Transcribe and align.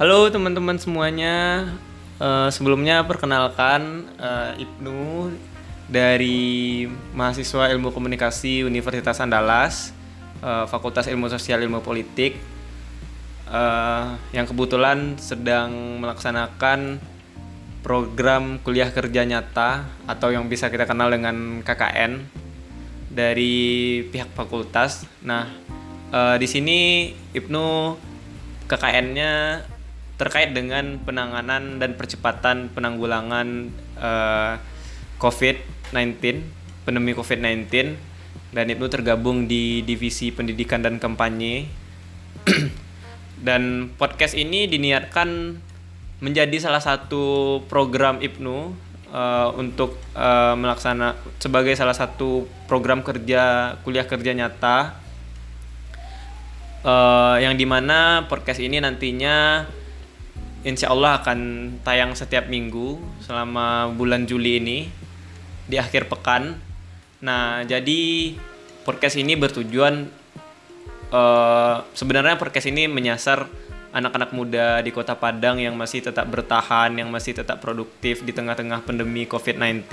Halo 0.00 0.32
teman-teman 0.32 0.80
semuanya. 0.80 1.68
Eh, 2.16 2.48
sebelumnya 2.56 3.04
perkenalkan 3.04 4.08
eh, 4.16 4.64
Ibnu 4.64 5.28
dari 5.92 6.88
mahasiswa 7.12 7.68
Ilmu 7.68 7.92
Komunikasi 7.92 8.64
Universitas 8.64 9.20
Andalas, 9.20 9.92
eh, 10.40 10.64
Fakultas 10.72 11.04
Ilmu 11.04 11.28
Sosial 11.28 11.60
Ilmu 11.68 11.84
Politik, 11.84 12.32
eh, 13.52 14.06
yang 14.32 14.48
kebetulan 14.48 15.20
sedang 15.20 16.00
melaksanakan 16.00 16.96
program 17.84 18.56
kuliah 18.64 18.88
kerja 18.88 19.28
nyata 19.28 19.84
atau 20.08 20.32
yang 20.32 20.48
bisa 20.48 20.72
kita 20.72 20.88
kenal 20.88 21.12
dengan 21.12 21.60
KKN 21.60 22.24
dari 23.12 24.00
pihak 24.08 24.32
fakultas. 24.32 25.04
Nah, 25.20 25.44
eh, 26.08 26.40
di 26.40 26.48
sini 26.48 27.12
Ibnu 27.36 28.00
KKN-nya 28.64 29.60
terkait 30.20 30.52
dengan 30.52 31.00
penanganan 31.00 31.80
dan 31.80 31.96
percepatan 31.96 32.68
penanggulangan 32.76 33.72
eh, 33.96 34.54
COVID-19, 35.16 36.44
pandemi 36.84 37.16
COVID-19 37.16 37.96
dan 38.52 38.64
Ibnu 38.68 38.86
tergabung 38.92 39.48
di 39.48 39.80
divisi 39.80 40.28
pendidikan 40.28 40.84
dan 40.84 41.00
kampanye. 41.00 41.72
dan 43.48 43.88
podcast 43.96 44.36
ini 44.36 44.68
diniatkan 44.68 45.56
menjadi 46.20 46.56
salah 46.60 46.84
satu 46.84 47.58
program 47.64 48.20
Ibnu 48.20 48.76
eh, 49.08 49.48
untuk 49.56 49.96
eh, 50.12 50.54
melaksana 50.54 51.16
sebagai 51.40 51.72
salah 51.80 51.96
satu 51.96 52.44
program 52.68 53.00
kerja 53.00 53.74
kuliah 53.80 54.04
kerja 54.04 54.36
nyata 54.36 55.00
eh, 56.84 57.36
yang 57.40 57.56
di 57.56 57.64
mana 57.64 58.28
podcast 58.28 58.60
ini 58.60 58.84
nantinya 58.84 59.64
insya 60.62 60.92
Allah 60.92 61.20
akan 61.20 61.38
tayang 61.80 62.12
setiap 62.12 62.46
minggu 62.46 63.00
selama 63.24 63.88
bulan 63.96 64.28
Juli 64.28 64.60
ini 64.60 64.78
di 65.64 65.76
akhir 65.80 66.10
pekan. 66.12 66.58
Nah 67.24 67.64
jadi 67.64 68.34
podcast 68.84 69.16
ini 69.16 69.36
bertujuan 69.36 70.08
eh, 71.12 71.76
sebenarnya 71.96 72.36
podcast 72.36 72.68
ini 72.68 72.90
menyasar 72.90 73.48
anak-anak 73.90 74.30
muda 74.30 74.78
di 74.86 74.94
Kota 74.94 75.18
Padang 75.18 75.58
yang 75.58 75.74
masih 75.74 76.04
tetap 76.04 76.28
bertahan, 76.30 76.94
yang 76.94 77.10
masih 77.10 77.34
tetap 77.34 77.58
produktif 77.58 78.22
di 78.22 78.30
tengah-tengah 78.30 78.86
pandemi 78.86 79.26
COVID-19, 79.26 79.88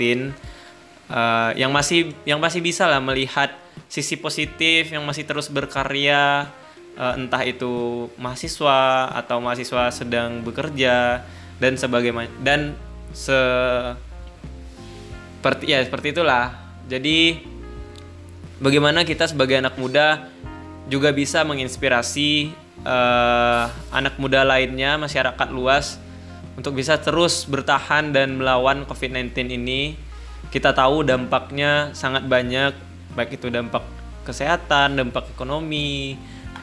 eh, 1.08 1.50
yang 1.56 1.72
masih 1.72 2.12
yang 2.28 2.38
masih 2.38 2.60
bisa 2.60 2.84
lah 2.84 3.00
melihat 3.00 3.56
sisi 3.88 4.20
positif, 4.20 4.92
yang 4.92 5.02
masih 5.08 5.24
terus 5.24 5.48
berkarya, 5.48 6.50
eh, 6.98 7.14
entah 7.14 7.46
itu 7.46 8.06
mahasiswa 8.18 9.06
atau 9.14 9.38
mahasiswa 9.38 9.94
sedang 9.94 10.42
bekerja 10.42 11.22
dan 11.62 11.78
sebagaimana 11.78 12.26
dan 12.42 12.74
seperti 13.14 13.84
ya 15.70 15.78
seperti 15.86 16.10
itulah. 16.10 16.52
Jadi 16.90 17.38
bagaimana 18.58 19.06
kita 19.06 19.30
sebagai 19.30 19.60
anak 19.62 19.78
muda 19.78 20.26
juga 20.90 21.14
bisa 21.14 21.46
menginspirasi 21.46 22.50
eh, 22.82 23.64
anak 23.94 24.18
muda 24.18 24.42
lainnya, 24.42 24.98
masyarakat 24.98 25.48
luas 25.54 26.02
untuk 26.58 26.74
bisa 26.74 26.98
terus 26.98 27.46
bertahan 27.46 28.10
dan 28.10 28.42
melawan 28.42 28.82
COVID-19 28.82 29.30
ini. 29.54 29.94
Kita 30.48 30.72
tahu 30.74 31.04
dampaknya 31.04 31.92
sangat 31.92 32.24
banyak, 32.26 32.72
baik 33.14 33.36
itu 33.36 33.52
dampak 33.52 33.84
kesehatan, 34.24 34.96
dampak 34.96 35.28
ekonomi, 35.32 36.18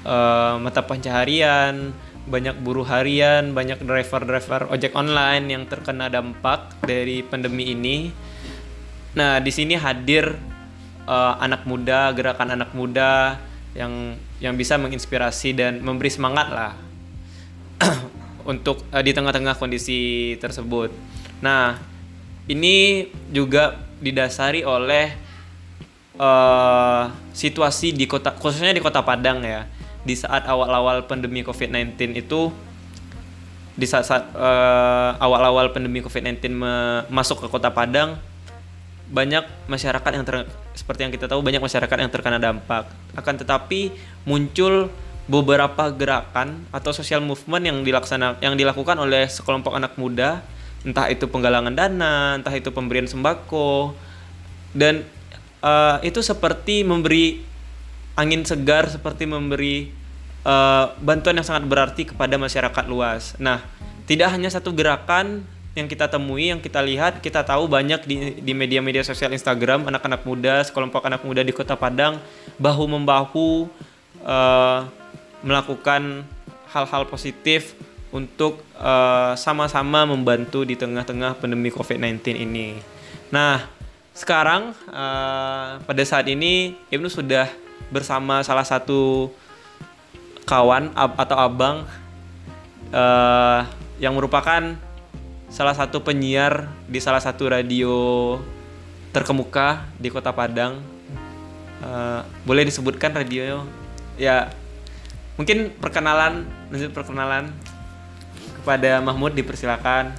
eh, 0.06 0.53
mata 0.61 0.86
pencaharian, 0.86 1.92
banyak 2.25 2.58
buruh 2.61 2.86
harian, 2.86 3.53
banyak 3.53 3.81
driver-driver 3.86 4.70
ojek 4.73 4.94
online 4.98 5.45
yang 5.49 5.64
terkena 5.70 6.10
dampak 6.10 6.73
dari 6.86 7.21
pandemi 7.21 7.73
ini. 7.73 8.10
Nah, 9.17 9.38
di 9.42 9.52
sini 9.54 9.77
hadir 9.77 10.38
eh, 11.05 11.33
anak 11.42 11.65
muda, 11.65 12.14
gerakan 12.14 12.54
anak 12.58 12.73
muda 12.77 13.42
yang 13.76 14.15
yang 14.39 14.55
bisa 14.55 14.80
menginspirasi 14.80 15.52
dan 15.52 15.83
memberi 15.83 16.08
semangat 16.08 16.48
lah 16.48 16.73
untuk 18.52 18.82
eh, 18.89 19.04
di 19.04 19.11
tengah-tengah 19.14 19.60
kondisi 19.60 20.33
tersebut. 20.42 20.89
Nah, 21.44 21.77
ini 22.49 23.05
juga 23.30 23.86
didasari 24.02 24.65
oleh 24.65 25.14
eh, 26.17 27.04
situasi 27.38 27.94
di 27.94 28.10
kota 28.10 28.33
khususnya 28.33 28.73
di 28.73 28.82
Kota 28.82 29.05
Padang 29.05 29.45
ya. 29.45 29.74
Di 30.05 30.14
saat 30.14 30.45
awal-awal 30.45 31.10
pandemi 31.10 31.42
COVID-19 31.42 31.98
itu 32.14 32.54
di 33.76 33.83
saat, 33.83 34.08
saat 34.08 34.23
eh, 34.32 35.11
awal-awal 35.20 35.76
pandemi 35.76 35.99
COVID-19 35.99 36.39
me- 36.55 37.04
masuk 37.11 37.43
ke 37.43 37.48
Kota 37.52 37.73
Padang 37.73 38.15
banyak 39.05 39.45
masyarakat 39.70 40.11
yang 40.17 40.26
ter, 40.26 40.49
seperti 40.73 41.05
yang 41.05 41.14
kita 41.14 41.30
tahu 41.30 41.45
banyak 41.45 41.61
masyarakat 41.61 41.98
yang 41.99 42.10
terkena 42.10 42.42
dampak. 42.42 42.89
Akan 43.14 43.38
tetapi 43.38 43.94
muncul 44.26 44.89
beberapa 45.26 45.89
gerakan 45.89 46.65
atau 46.70 46.94
social 46.94 47.21
movement 47.21 47.65
yang 47.65 47.77
dilaksana 47.82 48.38
yang 48.42 48.54
dilakukan 48.54 48.98
oleh 48.98 49.26
sekelompok 49.26 49.73
anak 49.73 49.98
muda, 49.98 50.42
entah 50.86 51.10
itu 51.10 51.26
penggalangan 51.26 51.73
dana, 51.73 52.38
entah 52.38 52.54
itu 52.54 52.70
pemberian 52.70 53.10
sembako 53.10 53.94
dan 54.73 55.05
eh, 55.61 55.98
itu 56.05 56.21
seperti 56.21 56.82
memberi 56.86 57.42
angin 58.15 58.48
segar, 58.48 58.87
seperti 58.87 59.27
memberi 59.27 59.92
eh, 60.43 60.86
bantuan 60.99 61.36
yang 61.39 61.48
sangat 61.48 61.67
berarti 61.67 62.03
kepada 62.09 62.39
masyarakat 62.39 62.86
luas. 62.87 63.36
Nah, 63.37 63.61
tidak 64.08 64.31
hanya 64.33 64.49
satu 64.49 64.71
gerakan 64.71 65.43
yang 65.76 65.92
kita 65.92 66.08
temui, 66.08 66.55
yang 66.55 66.64
kita 66.64 66.80
lihat, 66.80 67.20
kita 67.20 67.43
tahu 67.43 67.67
banyak 67.67 68.08
di 68.08 68.39
di 68.39 68.53
media-media 68.55 69.03
sosial 69.03 69.36
Instagram 69.36 69.92
anak-anak 69.92 70.23
muda, 70.23 70.64
sekelompok 70.64 71.03
anak 71.03 71.21
muda 71.27 71.43
di 71.43 71.52
Kota 71.52 71.76
Padang 71.76 72.23
bahu 72.55 72.87
membahu 72.87 73.67
eh, 74.23 74.80
melakukan 75.43 76.23
hal-hal 76.71 77.03
positif 77.11 77.76
untuk 78.15 78.64
eh, 78.80 79.33
sama-sama 79.36 80.08
membantu 80.08 80.64
di 80.64 80.80
tengah-tengah 80.80 81.43
pandemi 81.43 81.67
COVID-19 81.67 82.39
ini. 82.39 82.80
Nah, 83.36 83.67
sekarang 84.15 84.71
eh, 84.87 85.70
pada 85.83 86.03
saat 86.08 86.23
ini 86.32 86.71
Ibnu 86.87 87.11
sudah 87.11 87.64
bersama 87.95 88.44
salah 88.44 88.67
satu 88.67 89.32
kawan 90.44 90.92
ab- 91.00 91.16
atau 91.16 91.38
abang 91.39 91.88
eh, 92.92 93.61
yang 94.04 94.11
merupakan 94.20 94.76
salah 95.48 95.72
satu 95.72 96.04
penyiar 96.04 96.67
di 96.92 97.00
salah 97.00 97.23
satu 97.23 97.48
radio 97.48 97.95
terkemuka 99.16 99.88
di 99.95 100.11
Kota 100.11 100.36
Padang. 100.36 100.83
Eh, 101.80 102.22
boleh 102.44 102.67
disebutkan 102.67 103.16
radio? 103.16 103.64
Ya, 104.20 104.52
mungkin 105.39 105.72
perkenalan, 105.80 106.44
lanjut 106.67 106.92
perkenalan 106.92 107.56
kepada 108.60 109.00
Mahmud 109.00 109.32
dipersilakan. 109.32 110.12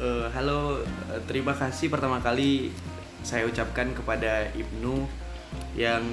Eh, 0.00 0.26
halo, 0.36 0.84
terima 1.24 1.56
kasih 1.56 1.88
pertama 1.88 2.20
kali 2.20 2.72
saya 3.20 3.44
ucapkan 3.44 3.92
kepada 3.92 4.48
Ibnu 4.56 5.04
yang 5.76 6.04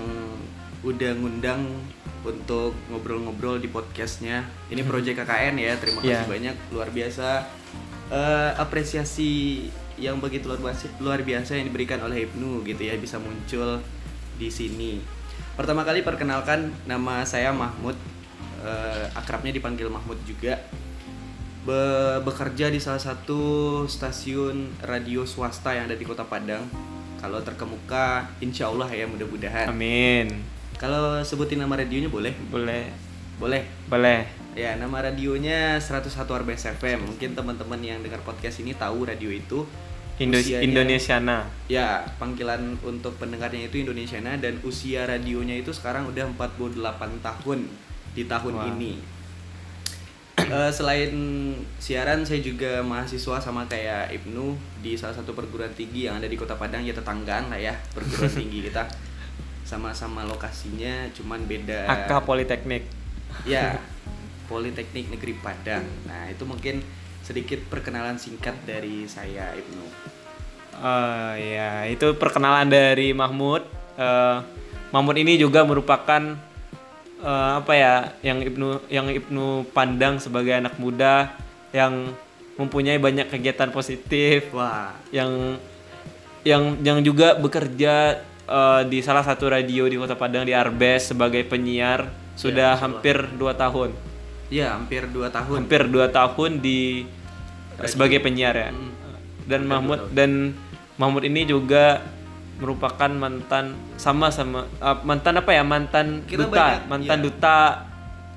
udah 0.82 1.12
ngundang 1.14 1.62
untuk 2.22 2.76
ngobrol-ngobrol 2.90 3.58
di 3.58 3.68
podcastnya. 3.68 4.46
Ini 4.68 4.84
proyek 4.84 5.18
KKN 5.18 5.56
ya, 5.58 5.74
terima 5.78 6.00
kasih 6.02 6.24
Iya. 6.24 6.28
banyak, 6.28 6.56
luar 6.70 6.90
biasa. 6.92 7.30
Eh, 8.08 8.52
apresiasi 8.56 9.32
yang 9.98 10.22
begitu 10.22 10.46
luar 10.46 10.62
biasa, 10.62 10.86
luar 11.00 11.20
biasa 11.22 11.58
yang 11.58 11.66
diberikan 11.66 11.98
oleh 12.00 12.24
Ibnu 12.24 12.62
gitu 12.64 12.82
ya 12.82 12.94
bisa 12.96 13.18
muncul 13.18 13.82
di 14.36 14.48
sini. 14.48 15.02
Pertama 15.58 15.82
kali 15.82 16.06
perkenalkan 16.06 16.70
nama 16.86 17.26
saya 17.26 17.50
Mahmud, 17.50 17.98
eh, 18.62 19.06
akrabnya 19.12 19.50
dipanggil 19.50 19.90
Mahmud 19.90 20.22
juga 20.24 20.62
be- 21.66 22.22
bekerja 22.24 22.70
di 22.70 22.78
salah 22.78 23.02
satu 23.02 23.42
stasiun 23.84 24.84
radio 24.86 25.26
swasta 25.26 25.74
yang 25.74 25.90
ada 25.90 25.98
di 25.98 26.06
Kota 26.06 26.24
Padang. 26.24 26.64
Kalau 27.18 27.42
terkemuka, 27.42 28.30
insya 28.40 28.70
Allah 28.70 28.88
ya 28.88 29.10
mudah-mudahan. 29.10 29.68
Amin. 29.68 30.57
Kalau 30.78 31.26
sebutin 31.26 31.58
nama 31.58 31.74
radionya 31.74 32.10
boleh? 32.10 32.34
Boleh. 32.54 32.94
Boleh. 33.42 33.66
Boleh. 33.90 34.30
Ya, 34.54 34.74
nama 34.78 35.02
radionya 35.02 35.78
101 35.78 36.26
RBS 36.26 36.74
FM. 36.78 37.14
Mungkin 37.14 37.34
teman-teman 37.34 37.82
yang 37.82 38.02
dengar 38.02 38.22
podcast 38.22 38.62
ini 38.62 38.74
tahu 38.78 39.06
radio 39.06 39.30
itu. 39.30 39.66
Indo 40.18 40.38
Usianya- 40.38 40.66
Indonesiana. 40.66 41.38
Ya, 41.70 42.02
panggilan 42.18 42.78
untuk 42.82 43.14
pendengarnya 43.22 43.70
itu 43.70 43.78
Indonesiana 43.86 44.34
dan 44.42 44.58
usia 44.66 45.06
radionya 45.06 45.54
itu 45.62 45.70
sekarang 45.70 46.10
udah 46.10 46.26
48 46.34 47.22
tahun 47.22 47.70
di 48.18 48.26
tahun 48.26 48.54
Wah. 48.58 48.66
ini. 48.74 48.98
Eh, 50.38 50.72
selain 50.74 51.12
siaran 51.78 52.22
saya 52.22 52.42
juga 52.42 52.82
mahasiswa 52.82 53.42
sama 53.42 53.66
kayak 53.66 54.14
Ibnu 54.14 54.54
di 54.82 54.94
salah 54.94 55.14
satu 55.14 55.34
perguruan 55.34 55.74
tinggi 55.74 56.06
yang 56.06 56.18
ada 56.18 56.30
di 56.30 56.38
Kota 56.38 56.54
Padang 56.54 56.86
ya 56.86 56.94
tetanggaan 56.94 57.50
lah 57.50 57.58
ya 57.58 57.74
perguruan 57.92 58.30
tinggi 58.30 58.70
kita 58.70 58.86
sama-sama 59.68 60.24
lokasinya 60.24 61.12
cuman 61.12 61.44
beda 61.44 61.92
AK 61.92 62.24
Politeknik. 62.24 62.88
ya 63.44 63.76
Politeknik 64.50 65.12
Negeri 65.12 65.36
Padang. 65.44 65.84
Nah, 66.08 66.32
itu 66.32 66.48
mungkin 66.48 66.80
sedikit 67.20 67.60
perkenalan 67.68 68.16
singkat 68.16 68.56
dari 68.64 69.04
saya 69.12 69.52
Ibnu. 69.52 69.86
Oh 70.80 71.32
ya, 71.36 71.84
itu 71.92 72.16
perkenalan 72.16 72.72
dari 72.72 73.12
Mahmud. 73.12 73.68
Eh, 74.00 74.38
Mahmud 74.96 75.20
ini 75.20 75.36
juga 75.36 75.68
merupakan 75.68 76.40
eh, 77.20 77.52
apa 77.60 77.74
ya, 77.76 78.16
yang 78.24 78.40
Ibnu 78.40 78.88
yang 78.88 79.12
Ibnu 79.12 79.68
pandang 79.76 80.24
sebagai 80.24 80.56
anak 80.56 80.80
muda 80.80 81.36
yang 81.76 82.16
mempunyai 82.56 82.98
banyak 83.04 83.28
kegiatan 83.28 83.70
positif, 83.76 84.48
Wah, 84.56 84.96
yang 85.12 85.60
yang 86.48 86.80
yang 86.80 87.04
juga 87.04 87.36
bekerja 87.36 88.24
eh, 88.48 88.82
di 88.88 89.00
salah 89.04 89.22
satu 89.22 89.52
radio 89.52 89.86
di 89.86 90.00
Kota 90.00 90.16
Padang 90.16 90.48
di 90.48 90.56
Arbes 90.56 91.12
sebagai 91.14 91.44
penyiar 91.46 92.08
sudah 92.38 92.78
hampir 92.80 93.18
dua 93.36 93.54
tahun, 93.58 93.92
ya 94.48 94.74
hampir 94.74 95.10
dua 95.10 95.28
tahun. 95.30 95.66
hampir 95.66 95.84
dua 95.90 96.08
tahun 96.10 96.62
di 96.64 97.06
sebagai 97.86 98.24
penyiar 98.24 98.56
ya. 98.56 98.70
Hmm. 98.74 98.94
Dan 99.48 99.64
Mahmud 99.66 100.12
dan 100.12 100.54
Mahmud 100.98 101.24
ini 101.24 101.48
juga 101.48 102.02
merupakan 102.58 103.10
mantan 103.10 103.78
sama 104.02 104.34
sama 104.34 104.66
uh, 104.82 104.98
mantan 105.06 105.38
apa 105.38 105.52
ya 105.54 105.62
mantan 105.62 106.26
Kita 106.26 106.50
duta 106.50 106.58
banyak, 106.58 106.82
mantan 106.90 107.18
ya. 107.22 107.24
duta 107.26 107.58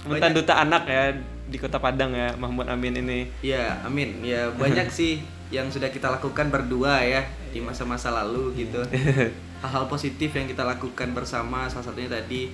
mantan 0.05 0.33
duta 0.37 0.53
anak 0.61 0.83
ya 0.85 1.05
di 1.51 1.57
Kota 1.59 1.83
Padang 1.83 2.15
ya 2.15 2.37
Mahmud 2.39 2.69
Amin 2.71 2.95
ini. 3.01 3.27
Ya, 3.43 3.81
amin. 3.83 4.23
Ya 4.23 4.53
banyak 4.55 4.93
sih 4.99 5.25
yang 5.51 5.67
sudah 5.67 5.91
kita 5.91 6.07
lakukan 6.07 6.47
berdua 6.47 7.03
ya 7.03 7.27
di 7.51 7.59
masa-masa 7.59 8.15
lalu 8.15 8.55
gitu. 8.65 8.81
Hal-hal 9.61 9.85
positif 9.87 10.33
yang 10.33 10.45
kita 10.45 10.65
lakukan 10.65 11.13
bersama 11.13 11.69
salah 11.69 11.85
satunya 11.85 12.09
tadi 12.09 12.49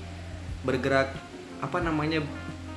bergerak 0.60 1.14
apa 1.58 1.78
namanya 1.78 2.18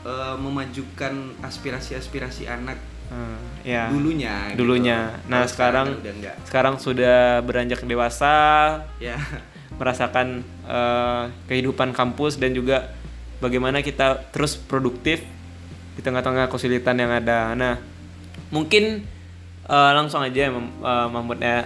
eh, 0.01 0.35
memajukan 0.37 1.13
aspirasi-aspirasi 1.41 2.45
anak 2.45 2.77
Hmm, 3.09 3.41
ya. 3.65 3.89
dulunya. 3.89 4.53
gitu. 4.53 4.61
Dulunya. 4.61 5.17
Nah, 5.25 5.41
Kalau 5.41 5.49
sekarang 5.49 5.87
enggak. 5.97 6.35
sekarang 6.45 6.77
sudah 6.77 7.41
beranjak 7.41 7.81
dewasa, 7.81 8.37
Ya. 9.01 9.17
merasakan 9.81 10.45
eh, 10.63 11.23
kehidupan 11.49 11.89
kampus 11.89 12.37
dan 12.37 12.53
juga 12.53 12.93
bagaimana 13.39 13.81
kita 13.81 14.29
terus 14.29 14.53
produktif 14.55 15.25
di 15.97 16.01
tengah-tengah 16.01 16.45
kesulitan 16.47 16.95
yang 16.95 17.09
ada. 17.09 17.57
Nah, 17.57 17.81
mungkin 18.49 19.01
eh, 19.65 19.91
langsung 19.91 20.21
aja 20.21 20.45
eh, 20.45 20.53
Mahmud 21.09 21.41
ya. 21.41 21.65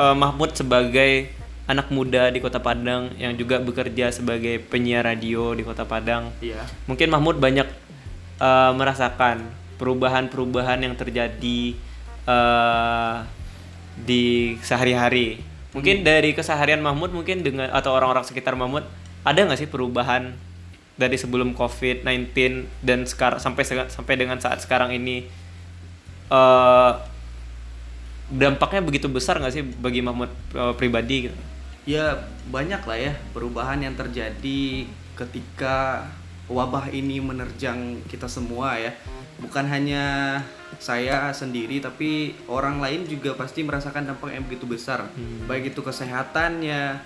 Eh, 0.00 0.16
Mahmud 0.16 0.56
sebagai 0.56 1.28
anak 1.68 1.92
muda 1.92 2.32
di 2.32 2.40
Kota 2.40 2.56
Padang 2.56 3.12
yang 3.20 3.36
juga 3.36 3.60
bekerja 3.60 4.08
sebagai 4.08 4.56
penyiar 4.72 5.04
radio 5.04 5.52
di 5.52 5.60
Kota 5.60 5.84
Padang. 5.84 6.32
Iya. 6.40 6.64
Mungkin 6.88 7.12
Mahmud 7.12 7.36
banyak 7.36 7.68
eh, 8.40 8.72
merasakan 8.72 9.44
perubahan-perubahan 9.76 10.80
yang 10.80 10.96
terjadi 10.96 11.76
eh, 12.24 13.16
di 14.00 14.56
sehari-hari. 14.64 15.44
Mungkin 15.76 16.00
dari 16.00 16.32
keseharian 16.32 16.80
Mahmud 16.80 17.12
mungkin 17.12 17.44
dengan 17.44 17.68
atau 17.68 17.92
orang-orang 17.92 18.24
sekitar 18.24 18.56
Mahmud 18.56 18.82
ada 19.20 19.36
nggak 19.36 19.60
sih 19.60 19.68
perubahan 19.68 20.32
dari 20.96 21.20
sebelum 21.20 21.52
COVID-19 21.52 22.32
dan 22.80 23.04
sekarang 23.04 23.36
sampai 23.36 23.62
sampai 23.92 24.14
dengan 24.16 24.40
saat 24.40 24.64
sekarang 24.64 24.96
ini 24.96 25.28
eh 26.32 26.92
dampaknya 28.30 28.80
begitu 28.86 29.10
besar 29.10 29.42
nggak 29.42 29.54
sih 29.54 29.62
bagi 29.62 30.00
Mahmud 30.00 30.30
eh, 30.54 30.74
pribadi 30.78 31.28
gitu? 31.28 31.36
Ya 31.88 32.30
banyak 32.48 32.82
lah 32.86 32.98
ya 32.98 33.12
perubahan 33.34 33.82
yang 33.82 33.98
terjadi 33.98 34.86
ketika 35.18 36.06
wabah 36.50 36.90
ini 36.90 37.18
menerjang 37.22 38.02
kita 38.06 38.30
semua 38.30 38.78
ya. 38.78 38.94
Bukan 39.40 39.64
hanya 39.66 40.36
saya 40.78 41.32
sendiri 41.32 41.80
tapi 41.80 42.36
orang 42.46 42.78
lain 42.78 43.08
juga 43.08 43.34
pasti 43.34 43.64
merasakan 43.64 44.12
dampak 44.12 44.36
yang 44.36 44.44
begitu 44.46 44.68
besar. 44.68 45.08
Baik 45.48 45.72
itu 45.74 45.80
kesehatannya, 45.80 47.00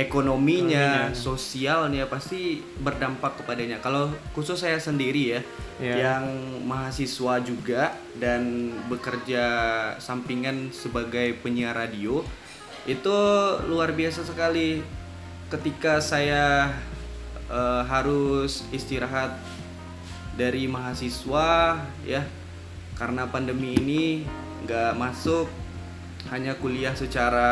ekonominya, 0.00 1.12
sosialnya 1.12 2.08
pasti 2.08 2.64
berdampak 2.80 3.36
kepadanya. 3.44 3.76
Kalau 3.84 4.08
khusus 4.32 4.56
saya 4.56 4.80
sendiri 4.80 5.36
ya, 5.36 5.42
Ya. 5.80 5.96
yang 5.96 6.24
mahasiswa 6.68 7.40
juga 7.40 7.96
dan 8.20 8.68
bekerja 8.92 9.44
sampingan 9.96 10.68
sebagai 10.76 11.40
penyiar 11.40 11.72
radio 11.72 12.20
itu 12.84 13.16
luar 13.64 13.96
biasa 13.96 14.20
sekali 14.28 14.84
ketika 15.48 16.04
saya 16.04 16.68
eh, 17.48 17.82
harus 17.88 18.68
istirahat 18.76 19.40
dari 20.36 20.68
mahasiswa 20.68 21.80
ya 22.04 22.28
karena 23.00 23.24
pandemi 23.24 23.72
ini 23.80 24.04
nggak 24.68 25.00
masuk 25.00 25.48
hanya 26.28 26.52
kuliah 26.54 26.92
secara 26.92 27.48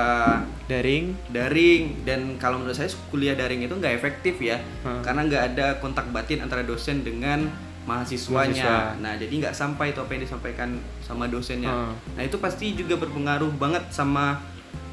Daring 0.65 1.17
daring 1.27 2.05
dan 2.05 2.37
kalau 2.37 2.61
menurut 2.61 2.77
saya 2.77 2.93
kuliah 3.09 3.33
daring 3.33 3.63
itu 3.63 3.73
nggak 3.73 3.95
efektif 3.95 4.37
ya 4.39 4.61
Hmm. 4.83 5.01
karena 5.01 5.25
nggak 5.25 5.43
ada 5.49 5.67
kontak 5.77 6.05
batin 6.09 6.39
antara 6.39 6.61
dosen 6.61 7.01
dengan 7.01 7.49
mahasiswanya 7.83 8.69
Mahasiswa. 8.93 9.01
nah 9.01 9.13
jadi 9.15 9.33
nggak 9.41 9.55
sampai 9.55 9.87
itu 9.89 9.99
apa 9.99 10.13
yang 10.13 10.23
disampaikan 10.23 10.71
sama 11.01 11.25
dosennya 11.25 11.73
Hmm. 11.73 11.97
nah 12.13 12.23
itu 12.23 12.37
pasti 12.37 12.75
juga 12.75 12.97
berpengaruh 12.97 13.49
banget 13.55 13.89
sama 13.89 14.37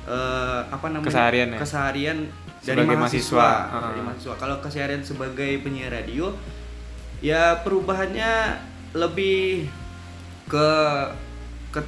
eh, 0.05 0.61
apa 0.65 0.87
namanya 0.87 1.09
Keseharian 1.09 1.49
ya? 1.49 1.59
keseharian 1.59 2.17
dari 2.61 2.77
Sebagai 2.77 2.95
mahasiswa, 2.95 3.35
mahasiswa. 3.35 3.81
dari 3.83 3.99
Hmm. 3.99 4.07
mahasiswa 4.07 4.35
kalau 4.37 4.55
keseharian 4.59 5.01
sebagai 5.01 5.51
penyiar 5.59 5.91
radio 5.91 6.31
ya 7.19 7.59
perubahannya 7.59 8.31
lebih 8.93 9.67
ke- 10.45 11.09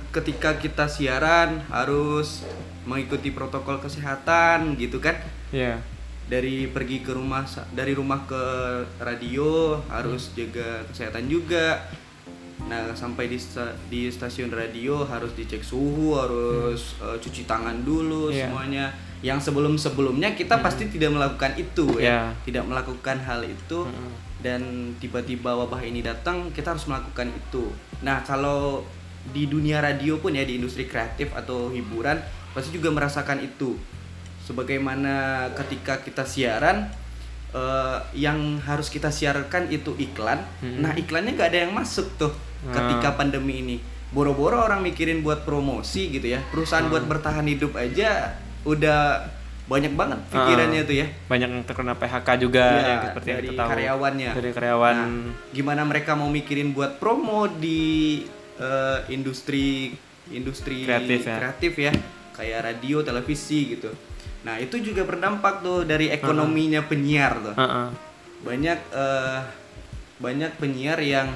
ketika 0.10 0.56
kita 0.56 0.86
siaran 0.86 1.64
harus 1.68 2.44
mengikuti 2.84 3.30
protokol 3.30 3.78
kesehatan 3.78 4.76
gitu 4.76 4.98
kan? 4.98 5.16
Ya 5.50 5.80
dari 6.28 6.68
pergi 6.68 7.00
ke 7.00 7.16
rumah 7.16 7.48
dari 7.72 7.96
rumah 7.96 8.28
ke 8.28 8.44
radio 8.98 9.80
harus 9.88 10.36
jaga 10.36 10.84
kesehatan 10.86 11.26
juga. 11.26 11.88
Nah 12.68 12.92
sampai 12.92 13.32
di 13.32 13.40
sta- 13.40 13.72
di 13.88 14.12
stasiun 14.12 14.52
radio 14.52 15.08
harus 15.08 15.32
dicek 15.32 15.64
suhu 15.64 16.20
harus 16.20 17.00
eh, 17.00 17.16
cuci 17.16 17.48
tangan 17.48 17.80
dulu 17.82 18.28
Iya. 18.28 18.52
semuanya. 18.52 18.86
Yang 19.18 19.50
sebelum 19.50 19.80
sebelumnya 19.80 20.36
kita 20.36 20.60
pasti 20.60 20.92
tidak 20.92 21.16
melakukan 21.16 21.56
itu 21.56 21.96
ya. 21.96 22.04
Iya. 22.04 22.20
tidak 22.44 22.64
melakukan 22.66 23.18
hal 23.18 23.42
itu 23.42 23.80
Mm-mm. 23.82 24.12
dan 24.38 24.62
tiba-tiba 25.00 25.56
wabah 25.56 25.80
ini 25.80 26.04
datang 26.04 26.52
kita 26.52 26.76
harus 26.76 26.86
melakukan 26.86 27.32
itu. 27.32 27.72
Nah 28.04 28.20
kalau 28.22 28.84
di 29.28 29.46
dunia 29.46 29.80
radio 29.80 30.18
pun 30.18 30.32
ya 30.32 30.42
di 30.42 30.56
industri 30.56 30.84
kreatif 30.84 31.32
atau 31.32 31.70
hiburan 31.70 32.18
pasti 32.52 32.72
juga 32.72 32.90
merasakan 32.90 33.40
itu 33.40 33.76
sebagaimana 34.42 35.14
ketika 35.54 36.00
kita 36.00 36.24
siaran 36.24 36.88
eh, 37.50 37.98
yang 38.14 38.38
harus 38.62 38.88
kita 38.88 39.08
siarkan 39.10 39.68
itu 39.70 39.96
iklan 39.98 40.40
Hmm. 40.58 40.82
nah 40.82 40.92
iklannya 40.94 41.34
nggak 41.34 41.50
ada 41.50 41.60
yang 41.62 41.74
masuk 41.74 42.08
tuh 42.16 42.32
Ah. 42.60 42.74
ketika 42.74 43.14
pandemi 43.14 43.62
ini 43.62 43.78
boro-boro 44.10 44.58
orang 44.62 44.82
mikirin 44.82 45.22
buat 45.22 45.44
promosi 45.44 46.10
gitu 46.10 46.28
ya 46.30 46.40
perusahaan 46.46 46.84
Hmm. 46.84 46.92
buat 46.92 47.06
bertahan 47.06 47.46
hidup 47.46 47.72
aja 47.74 48.36
udah 48.64 49.30
banyak 49.66 49.94
banget 49.94 50.20
pikirannya 50.30 50.82
Ah. 50.82 50.88
tuh 50.88 50.96
ya 50.96 51.08
banyak 51.28 51.50
yang 51.50 51.64
terkena 51.64 51.94
PHK 51.94 52.28
juga 52.38 52.66
Iya, 52.66 52.84
yang 52.86 53.02
seperti 53.06 53.28
yang 53.28 53.38
dari 53.38 53.48
kita 53.50 53.58
tahu 53.58 53.70
karyawannya. 53.70 54.30
dari 54.34 54.50
karyawan 54.54 54.96
Nah, 54.98 55.10
gimana 55.52 55.82
mereka 55.84 56.12
mau 56.14 56.30
mikirin 56.30 56.72
buat 56.72 56.98
promo 56.98 57.48
di 57.50 58.24
eh, 58.58 59.00
industri 59.10 59.94
industri 60.28 60.84
Kreatif 60.84 61.24
ya. 61.24 61.36
kreatif 61.40 61.74
ya, 61.78 61.92
kayak 62.34 62.60
radio, 62.66 63.00
televisi 63.00 63.74
gitu. 63.74 63.88
Nah 64.44 64.60
itu 64.60 64.76
juga 64.78 65.02
berdampak 65.02 65.60
tuh 65.60 65.84
dari 65.84 66.08
ekonominya 66.10 66.84
penyiar 66.84 67.40
tuh. 67.42 67.56
Heeh. 67.56 67.88
Banyak 68.44 68.80
eh, 68.92 69.40
banyak 70.18 70.52
penyiar 70.58 71.00
yang 71.00 71.32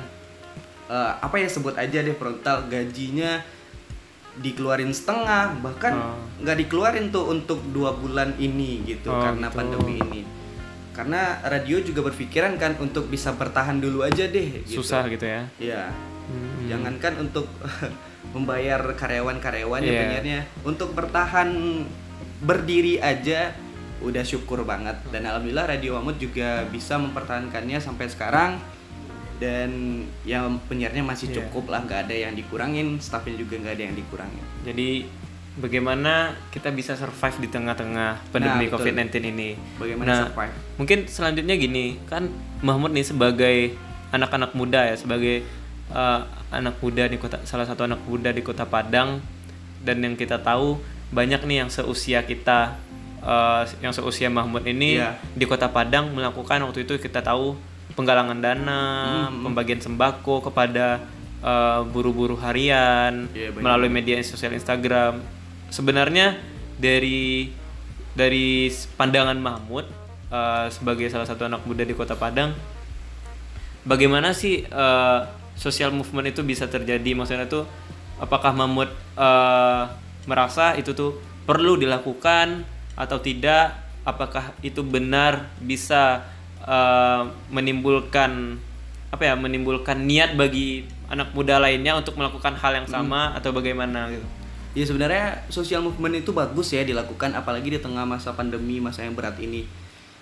eh, 0.87 1.11
apa 1.17 1.35
ya 1.35 1.47
sebut 1.47 1.73
aja 1.73 2.01
deh 2.01 2.13
frontal 2.13 2.67
gajinya 2.67 3.39
dikeluarin 4.33 4.91
setengah 4.91 5.59
bahkan 5.59 5.91
Oh. 5.93 6.15
nggak 6.39 6.57
dikeluarin 6.57 7.11
tuh 7.11 7.27
untuk 7.27 7.59
dua 7.67 7.91
bulan 7.93 8.31
ini 8.37 8.79
gitu 8.85 9.11
Oh, 9.11 9.19
karena 9.19 9.47
gitu. 9.47 9.57
pandemi 9.59 9.99
ini 9.99 10.21
karena 10.91 11.39
radio 11.43 11.79
juga 11.79 12.03
berpikiran 12.05 12.55
kan 12.55 12.75
untuk 12.77 13.07
bisa 13.07 13.31
bertahan 13.31 13.77
dulu 13.77 14.03
aja 14.03 14.23
deh 14.25 14.63
gitu. 14.63 14.79
susah 14.79 15.07
gitu 15.07 15.23
ya 15.23 15.41
ya 15.57 15.83
Hmm. 16.31 16.67
jangankan 16.67 17.13
untuk 17.19 17.51
membayar 18.35 18.79
karyawan-karyawannya 18.79 19.85
Iya. 19.85 19.99
penyiarnya 20.01 20.39
untuk 20.63 20.93
bertahan 20.93 21.49
berdiri 22.39 22.97
aja 22.97 23.51
udah 23.99 24.23
syukur 24.23 24.63
banget 24.63 24.97
dan 25.11 25.21
alhamdulillah 25.23 25.67
Radio 25.67 25.93
Mamut 25.93 26.17
juga 26.17 26.65
bisa 26.65 26.95
mempertahankannya 26.95 27.77
sampai 27.77 28.07
sekarang 28.07 28.57
dan 29.37 29.69
yang 30.23 30.57
penyiarnya 30.65 31.01
masih 31.01 31.27
Iya. 31.27 31.35
cukup 31.43 31.69
lah 31.69 31.83
nggak 31.83 32.07
ada 32.07 32.15
yang 32.15 32.33
dikurangin 32.33 32.97
staffnya 32.97 33.35
juga 33.35 33.57
nggak 33.57 33.73
ada 33.75 33.83
yang 33.83 33.95
dikurangin 33.95 34.45
jadi 34.61 35.05
bagaimana 35.53 36.13
kita 36.49 36.71
bisa 36.71 36.95
survive 36.95 37.37
di 37.39 37.49
tengah-tengah 37.49 38.31
pandemi 38.31 38.65
Nah, 38.65 38.69
betul. 38.69 38.87
COVID-19 38.87 39.13
ini 39.27 39.49
bagaimana 39.75 40.07
Nah, 40.07 40.19
survive 40.25 40.53
mungkin 40.77 40.99
selanjutnya 41.05 41.55
gini 41.55 41.85
kan 42.05 42.31
Mahmud 42.61 42.89
nih 42.89 43.03
sebagai 43.03 43.57
anak-anak 44.09 44.53
muda 44.53 44.81
ya 44.83 44.95
sebagai 44.95 45.43
uh, 45.91 46.25
anak 46.51 46.79
muda 46.79 47.07
di 47.07 47.15
kota 47.15 47.39
salah 47.43 47.63
satu 47.63 47.85
anak 47.87 48.01
muda 48.07 48.31
di 48.31 48.41
kota 48.41 48.63
Padang 48.65 49.21
dan 49.81 49.97
yang 50.01 50.15
kita 50.15 50.39
tahu 50.39 50.79
banyak 51.11 51.43
nih 51.43 51.65
yang 51.65 51.69
seusia 51.71 52.23
kita 52.23 52.79
uh, 53.21 53.63
yang 53.83 53.91
seusia 53.91 54.31
Mahmud 54.31 54.63
ini 54.63 54.99
Iya. 54.99 55.19
di 55.35 55.45
kota 55.45 55.67
Padang 55.67 56.11
melakukan 56.11 56.63
waktu 56.63 56.87
itu 56.87 56.95
kita 56.97 57.19
tahu 57.21 57.55
penggalangan 57.91 58.39
dana, 58.39 58.81
Hmm. 59.27 59.51
pembagian 59.51 59.83
sembako 59.83 60.39
kepada 60.47 61.03
uh, 61.43 61.83
buru-buru 61.83 62.39
harian 62.39 63.27
banyak 63.27 63.59
melalui 63.59 63.91
media 63.91 64.15
sosial 64.23 64.55
Instagram. 64.55 65.19
Sebenarnya 65.67 66.39
dari 66.79 67.51
dari 68.15 68.71
pandangan 68.95 69.35
Mahmud 69.35 69.87
uh, 70.31 70.67
sebagai 70.71 71.07
salah 71.11 71.27
satu 71.27 71.47
anak 71.47 71.63
muda 71.67 71.83
di 71.83 71.91
Kota 71.91 72.15
Padang, 72.15 72.55
bagaimana 73.83 74.31
sih 74.31 74.63
uh, 74.67 75.27
social 75.55 75.91
movement 75.93 76.31
itu 76.31 76.41
bisa 76.41 76.67
terjadi? 76.67 77.11
Maksudnya 77.15 77.47
tuh 77.47 77.67
apakah 78.17 78.53
Mahmud 78.53 78.89
uh, 79.17 79.89
merasa 80.29 80.77
itu 80.77 80.93
tuh 80.93 81.17
perlu 81.47 81.77
dilakukan 81.79 82.63
atau 82.95 83.17
tidak? 83.19 83.77
Apakah 84.01 84.57
itu 84.65 84.81
benar 84.81 85.53
bisa 85.61 86.25
uh, 86.65 87.29
menimbulkan 87.53 88.57
apa 89.13 89.23
ya? 89.29 89.33
Menimbulkan 89.37 90.05
niat 90.05 90.33
bagi 90.33 90.89
anak 91.11 91.35
muda 91.37 91.61
lainnya 91.61 91.93
untuk 91.99 92.17
melakukan 92.17 92.57
hal 92.57 92.81
yang 92.81 92.87
sama 92.89 93.35
atau 93.37 93.53
bagaimana 93.53 94.09
gitu? 94.09 94.25
Ya 94.71 94.87
sebenarnya 94.87 95.43
social 95.51 95.83
movement 95.83 96.23
itu 96.23 96.31
bagus 96.31 96.71
ya 96.71 96.81
dilakukan 96.87 97.35
apalagi 97.35 97.75
di 97.75 97.79
tengah 97.83 98.07
masa 98.07 98.31
pandemi 98.31 98.79
masa 98.79 99.03
yang 99.03 99.13
berat 99.13 99.35
ini. 99.43 99.67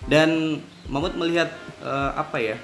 Dan 0.10 0.60
Mahmud 0.90 1.14
melihat 1.20 1.54
eh, 1.86 2.12
apa 2.18 2.42
ya 2.42 2.58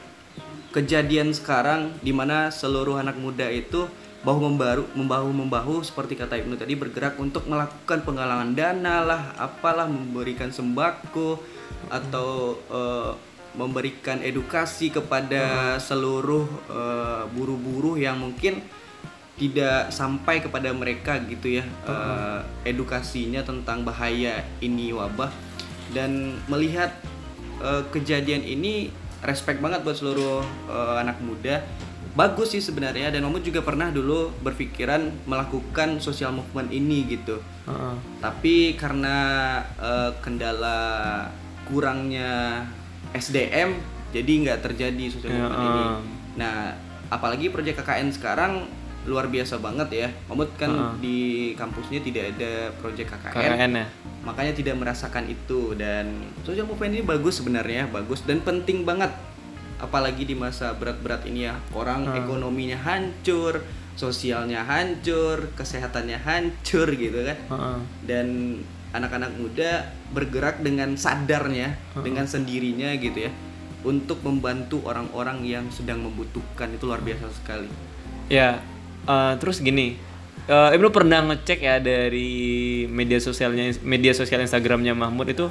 kejadian 0.75 1.31
sekarang 1.31 1.95
di 2.03 2.11
mana 2.11 2.51
seluruh 2.51 2.99
anak 2.99 3.15
muda 3.15 3.47
itu 3.47 3.87
bahu 4.27 4.51
membaru 4.51 4.83
membahu 4.91 5.29
membahu 5.31 5.75
seperti 5.87 6.19
kata 6.19 6.35
Ibnu 6.35 6.59
tadi 6.59 6.75
bergerak 6.75 7.15
untuk 7.15 7.47
melakukan 7.47 8.03
penggalangan 8.03 8.51
dana 8.51 8.99
lah 8.99 9.21
apalah 9.39 9.87
memberikan 9.87 10.51
sembako 10.51 11.39
atau 11.87 12.59
eh, 12.67 13.11
memberikan 13.55 14.19
edukasi 14.19 14.91
kepada 14.91 15.77
seluruh 15.79 16.43
eh, 16.67 17.23
buruh-buruh 17.31 17.95
yang 17.95 18.19
mungkin 18.19 18.59
tidak 19.35 19.91
sampai 19.91 20.39
kepada 20.39 20.71
mereka 20.75 21.19
gitu 21.23 21.59
ya 21.59 21.65
eh, 21.87 22.39
edukasinya 22.67 23.47
tentang 23.47 23.87
bahaya 23.87 24.43
ini 24.59 24.91
wabah. 24.91 25.31
Dan 25.95 26.41
melihat 26.51 26.91
eh, 27.63 27.83
kejadian 27.93 28.43
ini 28.43 28.91
respect 29.25 29.59
banget 29.59 29.81
buat 29.81 29.97
seluruh 29.97 30.41
eh, 30.69 30.95
anak 31.01 31.17
muda 31.21 31.61
bagus 32.15 32.55
sih 32.55 32.63
sebenarnya 32.63 33.11
dan 33.11 33.27
Mahmud 33.27 33.43
juga 33.43 33.59
pernah 33.59 33.91
dulu 33.91 34.31
berpikiran 34.39 35.27
melakukan 35.27 35.99
social 35.99 36.31
movement 36.31 36.71
ini 36.71 37.03
gitu 37.11 37.43
Heeh. 37.67 37.95
tapi 38.23 38.79
karena 38.79 39.17
eh, 39.75 40.11
kendala 40.23 40.79
kurangnya 41.67 42.63
SDM 43.11 43.75
jadi 44.15 44.31
nggak 44.47 44.59
terjadi 44.63 45.05
social 45.11 45.33
movement 45.35 45.59
ini. 45.59 45.83
ah. 45.83 45.99
Nah, 46.35 46.55
apalagi 47.11 47.51
proyek 47.51 47.83
KKN 47.83 48.15
sekarang 48.15 48.63
luar 49.05 49.25
biasa 49.25 49.57
banget 49.57 49.89
ya. 49.91 50.07
Mahmud 50.25 50.49
kan 50.55 50.69
Ah. 50.69 50.93
di 50.95 51.17
kampusnya 51.53 52.01
tidak 52.01 52.33
ada 52.33 52.51
proyek 52.75 53.05
KKN, 53.07 53.33
KKN 53.33 53.71
ya. 53.75 53.87
makanya 54.21 54.53
tidak 54.53 54.75
merasakan 54.75 55.25
itu 55.27 55.73
dan 55.73 56.09
social 56.41 56.65
movement 56.65 56.91
ini 56.91 57.03
bagus 57.03 57.37
sebenarnya, 57.37 57.85
bagus 57.87 58.21
dan 58.21 58.41
penting 58.41 58.81
banget. 58.81 59.13
Apalagi 59.75 60.23
di 60.23 60.33
masa 60.33 60.71
berat-berat 60.71 61.23
ini 61.23 61.45
ya, 61.45 61.53
orang 61.71 62.05
Ah. 62.05 62.17
ekonominya 62.17 62.77
hancur, 62.77 63.61
sosialnya 63.93 64.63
hancur, 64.63 65.53
kesehatannya 65.53 66.17
hancur 66.17 66.89
gitu 66.91 67.21
kan 67.21 67.37
Heeh. 67.45 67.77
dan 68.03 68.27
anak-anak 68.91 69.35
muda 69.35 69.71
bergerak 70.09 70.59
dengan 70.59 70.95
sadarnya 70.95 71.75
dengan 71.97 72.23
sendirinya 72.25 72.95
gitu 72.95 73.27
ya 73.27 73.31
untuk 73.83 74.19
membantu 74.19 74.79
orang-orang 74.83 75.43
yang 75.43 75.65
sedang 75.69 75.99
membutuhkan 76.01 76.71
itu 76.71 76.83
luar 76.83 76.99
biasa 76.99 77.27
sekali 77.29 77.67
Ya, 78.25 78.57
eh, 79.05 79.33
terus 79.37 79.61
gini, 79.61 79.95
eh, 80.49 80.69
Ibnu 80.75 80.89
pernah 80.89 81.21
ngecek 81.25 81.59
ya 81.61 81.77
dari 81.81 82.83
media 82.89 83.17
sosialnya, 83.21 83.73
media 83.81 84.13
sosial 84.13 84.41
Instagramnya 84.41 84.93
Mahmud 84.97 85.29
itu, 85.29 85.47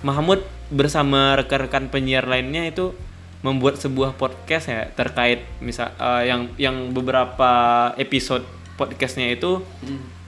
Mahmud 0.00 0.40
bersama 0.70 1.36
rekan-rekan 1.36 1.90
penyiar 1.92 2.24
lainnya 2.24 2.64
itu 2.64 2.94
membuat 3.40 3.80
sebuah 3.80 4.20
podcast 4.20 4.68
ya 4.68 4.92
terkait 4.92 5.44
misal 5.64 5.92
eh, 5.96 6.28
yang 6.28 6.40
yang 6.60 6.76
beberapa 6.92 7.52
episode 7.96 8.44
podcastnya 8.76 9.32
itu 9.32 9.64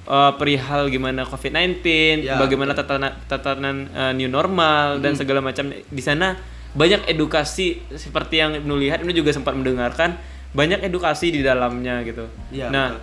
eh, 0.08 0.32
perihal 0.36 0.88
gimana 0.88 1.24
COVID-19, 1.24 1.84
Ya, 2.24 2.36
bagaimana 2.36 2.72
tatanan 2.76 3.16
tatanan 3.28 3.88
eh, 3.92 4.12
new 4.16 4.28
normal 4.28 5.00
dan 5.00 5.16
segala 5.16 5.40
macam. 5.44 5.72
Di 5.72 6.02
sana 6.04 6.36
banyak 6.72 7.04
edukasi 7.08 7.84
seperti 7.96 8.40
yang 8.40 8.56
Ibnu 8.56 8.80
lihat, 8.80 9.04
Ibnu 9.04 9.12
juga 9.12 9.32
sempat 9.32 9.52
mendengarkan 9.52 10.16
banyak 10.52 10.84
edukasi 10.84 11.32
di 11.32 11.40
dalamnya 11.40 12.04
gitu. 12.04 12.28
Iya, 12.52 12.68
nah, 12.68 12.96
betul. 12.96 13.00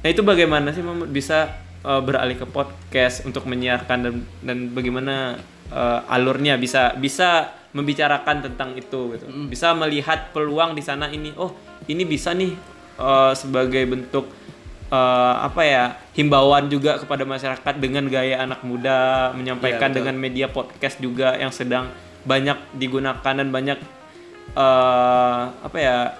nah 0.00 0.08
itu 0.08 0.22
bagaimana 0.24 0.68
sih 0.72 0.82
bisa 1.12 1.52
eh, 1.84 2.00
beralih 2.00 2.36
ke 2.40 2.46
podcast 2.48 3.28
untuk 3.28 3.44
menyiarkan 3.44 3.98
dan 4.00 4.14
dan 4.42 4.58
bagaimana 4.72 5.36
eh, 5.68 6.00
alurnya 6.12 6.56
bisa 6.56 6.96
bisa 6.96 7.52
membicarakan 7.76 8.48
tentang 8.48 8.72
itu 8.72 9.12
gitu. 9.12 9.24
Bisa 9.52 9.76
melihat 9.76 10.32
peluang 10.32 10.72
di 10.72 10.80
sana 10.80 11.12
ini. 11.12 11.36
Oh, 11.36 11.52
ini 11.84 12.08
bisa 12.08 12.32
nih 12.32 12.56
eh, 12.96 13.32
sebagai 13.36 13.84
bentuk 13.84 14.32
eh, 14.88 15.34
apa 15.44 15.62
ya 15.68 15.84
himbauan 16.16 16.72
juga 16.72 16.96
kepada 16.96 17.28
masyarakat 17.28 17.74
dengan 17.76 18.08
gaya 18.08 18.40
anak 18.40 18.64
muda 18.64 19.30
menyampaikan 19.36 19.92
betul. 19.92 19.96
dengan 20.00 20.16
media 20.16 20.46
podcast 20.48 20.96
juga 20.96 21.36
yang 21.36 21.52
sedang 21.52 21.92
banyak 22.24 22.56
digunakan 22.80 23.20
dan 23.36 23.48
banyak 23.52 23.78
eh, 24.56 25.42
apa 25.52 25.76
ya 25.78 26.16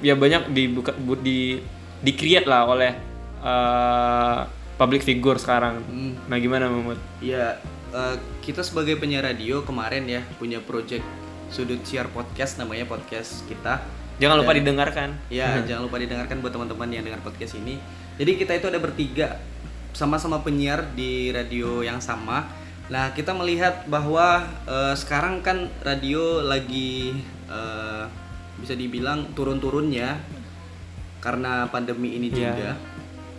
ya 0.00 0.14
banyak 0.14 0.48
dibuka 0.48 0.94
bu- 0.94 1.18
di 1.18 1.60
di 1.98 2.12
create 2.12 2.46
lah 2.46 2.64
oleh 2.64 2.92
eh, 3.38 4.38
public 4.74 5.02
figure 5.02 5.36
sekarang. 5.36 5.82
Hmm. 5.82 6.14
Nah 6.26 6.38
gimana 6.38 6.66
Mahmud? 6.66 6.96
ya 7.20 7.58
eh, 7.90 8.16
kita 8.40 8.62
sebagai 8.62 8.96
penyiar 8.96 9.26
radio 9.26 9.60
kemarin 9.62 10.06
ya 10.06 10.22
punya 10.36 10.58
project 10.58 11.04
sudut 11.48 11.82
siar 11.82 12.08
podcast 12.08 12.56
namanya 12.56 12.86
podcast 12.86 13.44
kita 13.44 13.82
Jangan 14.12 14.38
lupa 14.38 14.54
Dan- 14.54 14.60
didengarkan. 14.62 15.08
Ya, 15.28 15.58
jangan 15.66 15.82
lupa 15.82 15.98
didengarkan 15.98 16.38
buat 16.38 16.52
teman-teman 16.52 16.88
yang 16.88 17.02
dengar 17.02 17.18
podcast 17.20 17.58
ini. 17.58 17.80
Jadi 18.16 18.38
kita 18.38 18.54
itu 18.54 18.70
ada 18.70 18.78
bertiga 18.78 19.40
sama-sama 19.90 20.38
penyiar 20.38 20.84
di 20.94 21.28
radio 21.28 21.82
yang 21.82 21.98
sama. 21.98 22.46
Nah, 22.86 23.10
kita 23.10 23.34
melihat 23.34 23.82
bahwa 23.88 24.46
eh, 24.68 24.94
sekarang 24.94 25.42
kan 25.42 25.66
radio 25.82 26.38
lagi 26.38 27.18
eh, 27.50 28.04
bisa 28.62 28.72
dibilang 28.72 29.34
turun-turunnya 29.34 30.22
karena 31.18 31.66
pandemi 31.66 32.14
ini 32.14 32.28
Iya. 32.28 32.38
juga. 32.48 32.70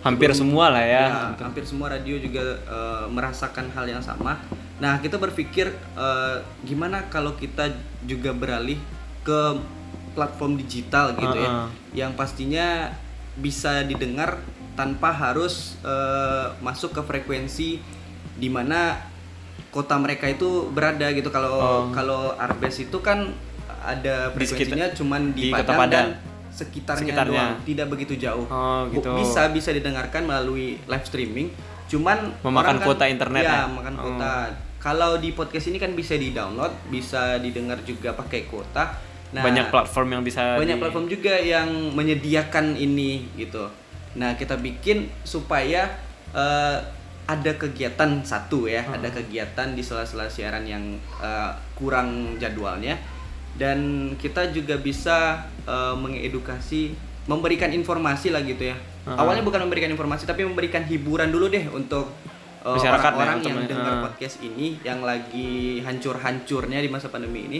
Hampir 0.03 0.35
semua 0.35 0.67
lah 0.67 0.83
ya. 0.83 1.03
Ya, 1.07 1.31
hampir 1.39 1.63
semua 1.63 1.87
radio 1.87 2.19
juga 2.19 2.43
eh, 2.59 3.05
merasakan 3.07 3.71
hal 3.71 3.87
yang 3.87 4.03
sama. 4.03 4.35
Nah, 4.77 4.99
kita 4.99 5.15
berpikir 5.15 5.71
eh, 5.95 6.35
gimana 6.61 7.07
kalau 7.07 7.33
kita 7.33 7.71
juga 8.03 8.35
beralih 8.35 8.75
ke 9.23 9.39
platform 10.11 10.59
digital 10.59 11.15
gitu 11.15 11.37
ya, 11.37 11.49
Uh-uh. 11.49 11.67
yang 11.95 12.11
pastinya 12.13 12.91
bisa 13.33 13.81
didengar 13.81 14.43
tanpa 14.75 15.09
harus 15.09 15.79
eh, 15.81 16.51
masuk 16.59 16.91
ke 16.91 17.01
frekuensi 17.01 17.79
di 18.35 18.49
mana 18.49 18.99
kota 19.71 19.95
mereka 19.95 20.27
itu 20.27 20.67
berada 20.69 21.07
gitu. 21.09 21.31
Kalau 21.31 21.53
Oh. 21.55 21.83
kalau 21.89 22.35
Arbes 22.35 22.75
itu 22.77 22.99
kan 22.99 23.31
ada 23.83 24.15
Di 24.29 24.35
frekuensinya 24.39 24.87
cuman 24.91 25.21
di, 25.31 25.41
di 25.41 25.49
Padang, 25.49 25.77
Padang. 25.77 25.91
dan 25.91 26.07
sekitarnya, 26.49 27.01
Sekitarnya. 27.03 27.33
doang, 27.33 27.53
tidak 27.63 27.87
begitu 27.89 28.13
jauh. 28.15 28.45
Oh, 28.45 28.85
gitu. 28.87 29.09
Bisa 29.17 29.49
bisa 29.49 29.69
didengarkan 29.69 30.23
melalui 30.23 30.77
live 30.79 31.05
streaming. 31.05 31.47
Cuman 31.85 32.31
Memakan 32.39 32.77
kan- 32.77 32.83
kuota 32.83 33.05
internet 33.05 33.43
ya, 33.43 33.65
ya? 33.65 33.67
makan 33.67 33.93
Oh. 33.95 34.01
kuota. 34.07 34.33
Kalau 34.77 35.15
di 35.15 35.31
podcast 35.31 35.67
ini 35.67 35.77
kan 35.77 35.91
bisa 35.91 36.13
di-download, 36.13 36.71
bisa 36.87 37.37
didengar 37.37 37.79
juga 37.81 38.11
pakai 38.11 38.45
kuota. 38.45 38.99
Nah, 39.31 39.41
banyak 39.41 39.67
platform 39.67 40.09
yang 40.11 40.21
bisa 40.21 40.55
banyak 40.55 40.75
di- 40.75 40.81
platform 40.81 41.05
juga 41.07 41.33
yang 41.33 41.67
menyediakan 41.91 42.75
ini 42.75 43.25
gitu. 43.33 43.65
Nah, 44.13 44.33
kita 44.33 44.55
bikin 44.55 45.09
supaya 45.23 45.89
eh, 46.31 46.77
ada 47.23 47.51
kegiatan 47.53 48.19
satu 48.21 48.65
ya, 48.65 48.81
Hmm. 48.81 48.97
ada 48.97 49.07
kegiatan 49.07 49.71
di 49.71 49.79
sela-sela 49.79 50.25
siaran 50.25 50.61
yang 50.63 50.81
eh, 51.15 51.51
kurang 51.73 52.35
jadwalnya 52.35 52.97
dan 53.53 54.10
kita 54.17 54.50
juga 54.50 54.77
bisa 54.81 55.45
eh, 55.65 55.95
mengedukasi, 55.95 56.93
memberikan 57.29 57.69
informasi 57.69 58.33
lah 58.33 58.41
gitu 58.41 58.74
ya. 58.74 58.77
Hmm. 59.05 59.19
Awalnya 59.19 59.43
bukan 59.45 59.62
memberikan 59.67 59.91
informasi 59.93 60.24
tapi 60.25 60.48
memberikan 60.48 60.81
hiburan 60.88 61.29
dulu 61.29 61.51
deh 61.51 61.69
untuk 61.69 62.10
eh, 62.65 62.75
Masyarakat 62.75 63.12
orang-orang 63.13 63.39
ya, 63.43 63.48
yang 63.51 63.60
dengar 63.69 63.93
hmm. 64.00 64.03
podcast 64.10 64.36
ini 64.41 64.79
yang 64.81 65.03
lagi 65.05 65.83
hancur-hancurnya 65.83 66.79
di 66.81 66.89
masa 66.89 67.13
pandemi 67.13 67.45
ini 67.45 67.60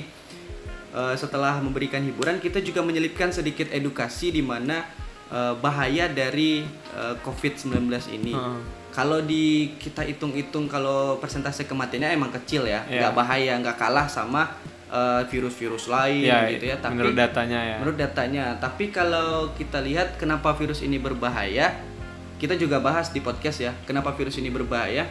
eh, 0.94 1.16
setelah 1.20 1.62
memberikan 1.62 2.02
hiburan 2.02 2.42
kita 2.42 2.64
juga 2.64 2.82
menyelipkan 2.82 3.30
sedikit 3.30 3.70
edukasi 3.70 4.34
di 4.34 4.42
mana 4.42 4.88
eh, 5.30 5.54
bahaya 5.62 6.10
dari 6.10 6.66
eh, 6.96 7.16
COVID-19 7.22 7.86
ini. 8.18 8.34
Heeh. 8.34 8.82
Kalau 8.94 9.26
di 9.26 9.74
kita 9.82 10.06
hitung-hitung 10.06 10.70
kalau 10.70 11.18
persentase 11.18 11.66
kematiannya 11.66 12.14
emang 12.14 12.30
kecil 12.30 12.70
ya, 12.70 12.86
Iya. 12.86 13.10
nggak 13.10 13.14
bahaya, 13.18 13.54
nggak 13.58 13.78
kalah 13.82 14.06
sama 14.06 14.54
eh, 14.94 15.22
virus-virus 15.26 15.90
lain 15.90 16.22
Ya, 16.24 16.46
gitu 16.48 16.70
ya. 16.70 16.78
Tapi 16.78 16.94
menurut 16.94 17.18
datanya 17.18 17.60
ya. 17.60 17.76
menurut 17.82 17.98
datanya, 17.98 18.44
tapi 18.56 18.88
kalau 18.88 19.50
kita 19.52 19.82
lihat 19.82 20.16
kenapa 20.16 20.54
virus 20.54 20.80
ini 20.80 20.96
berbahaya, 20.98 21.74
kita 22.38 22.54
juga 22.54 22.78
bahas 22.78 23.10
di 23.10 23.18
podcast 23.18 23.58
ya. 23.60 23.74
Kenapa 23.84 24.14
virus 24.14 24.38
ini 24.38 24.48
berbahaya? 24.48 25.10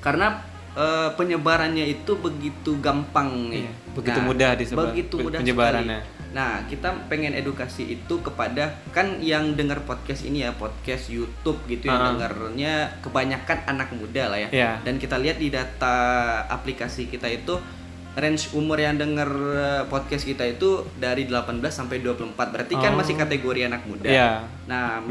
Karena 0.00 0.42
eh, 0.74 1.10
penyebarannya 1.14 1.86
itu 1.86 2.18
begitu 2.18 2.74
gampang 2.78 3.30
nih. 3.46 3.62
Iya, 3.62 3.72
begitu 3.94 4.18
mudah 4.20 4.50
disebar- 4.54 4.90
Begitu 4.90 5.14
mudah 5.22 5.38
penyebarannya. 5.38 6.00
sekali. 6.02 6.32
Nah, 6.34 6.66
kita 6.66 6.88
pengen 7.06 7.30
edukasi 7.30 7.94
itu 7.94 8.14
kepada 8.18 8.74
kan 8.90 9.22
yang 9.22 9.54
dengar 9.54 9.78
podcast 9.80 10.26
ini 10.26 10.42
ya, 10.42 10.50
podcast 10.50 11.06
YouTube 11.06 11.62
gitu 11.70 11.86
yang 11.86 11.94
Ah. 11.94 12.06
dengarnya 12.10 12.74
kebanyakan 12.98 13.58
anak 13.68 13.94
muda 13.94 14.26
lah 14.26 14.38
ya. 14.40 14.48
Iya. 14.50 14.70
Dan 14.82 14.98
kita 14.98 15.14
lihat 15.14 15.38
di 15.38 15.46
data 15.48 15.94
aplikasi 16.50 17.06
kita 17.06 17.30
itu 17.30 17.54
range 18.14 18.54
umur 18.54 18.78
yang 18.78 18.94
denger 18.94 19.26
eh, 19.52 19.82
podcast 19.84 20.22
kita 20.22 20.46
itu 20.46 20.86
dari 20.94 21.26
18 21.26 21.58
sampai 21.66 21.98
24. 21.98 22.30
Berarti 22.50 22.74
kan 22.74 22.94
Oh. 22.94 22.98
masih 22.98 23.14
kategori 23.14 23.66
anak 23.66 23.82
muda. 23.84 24.06
Iya. 24.06 24.30
Nah, 24.64 25.02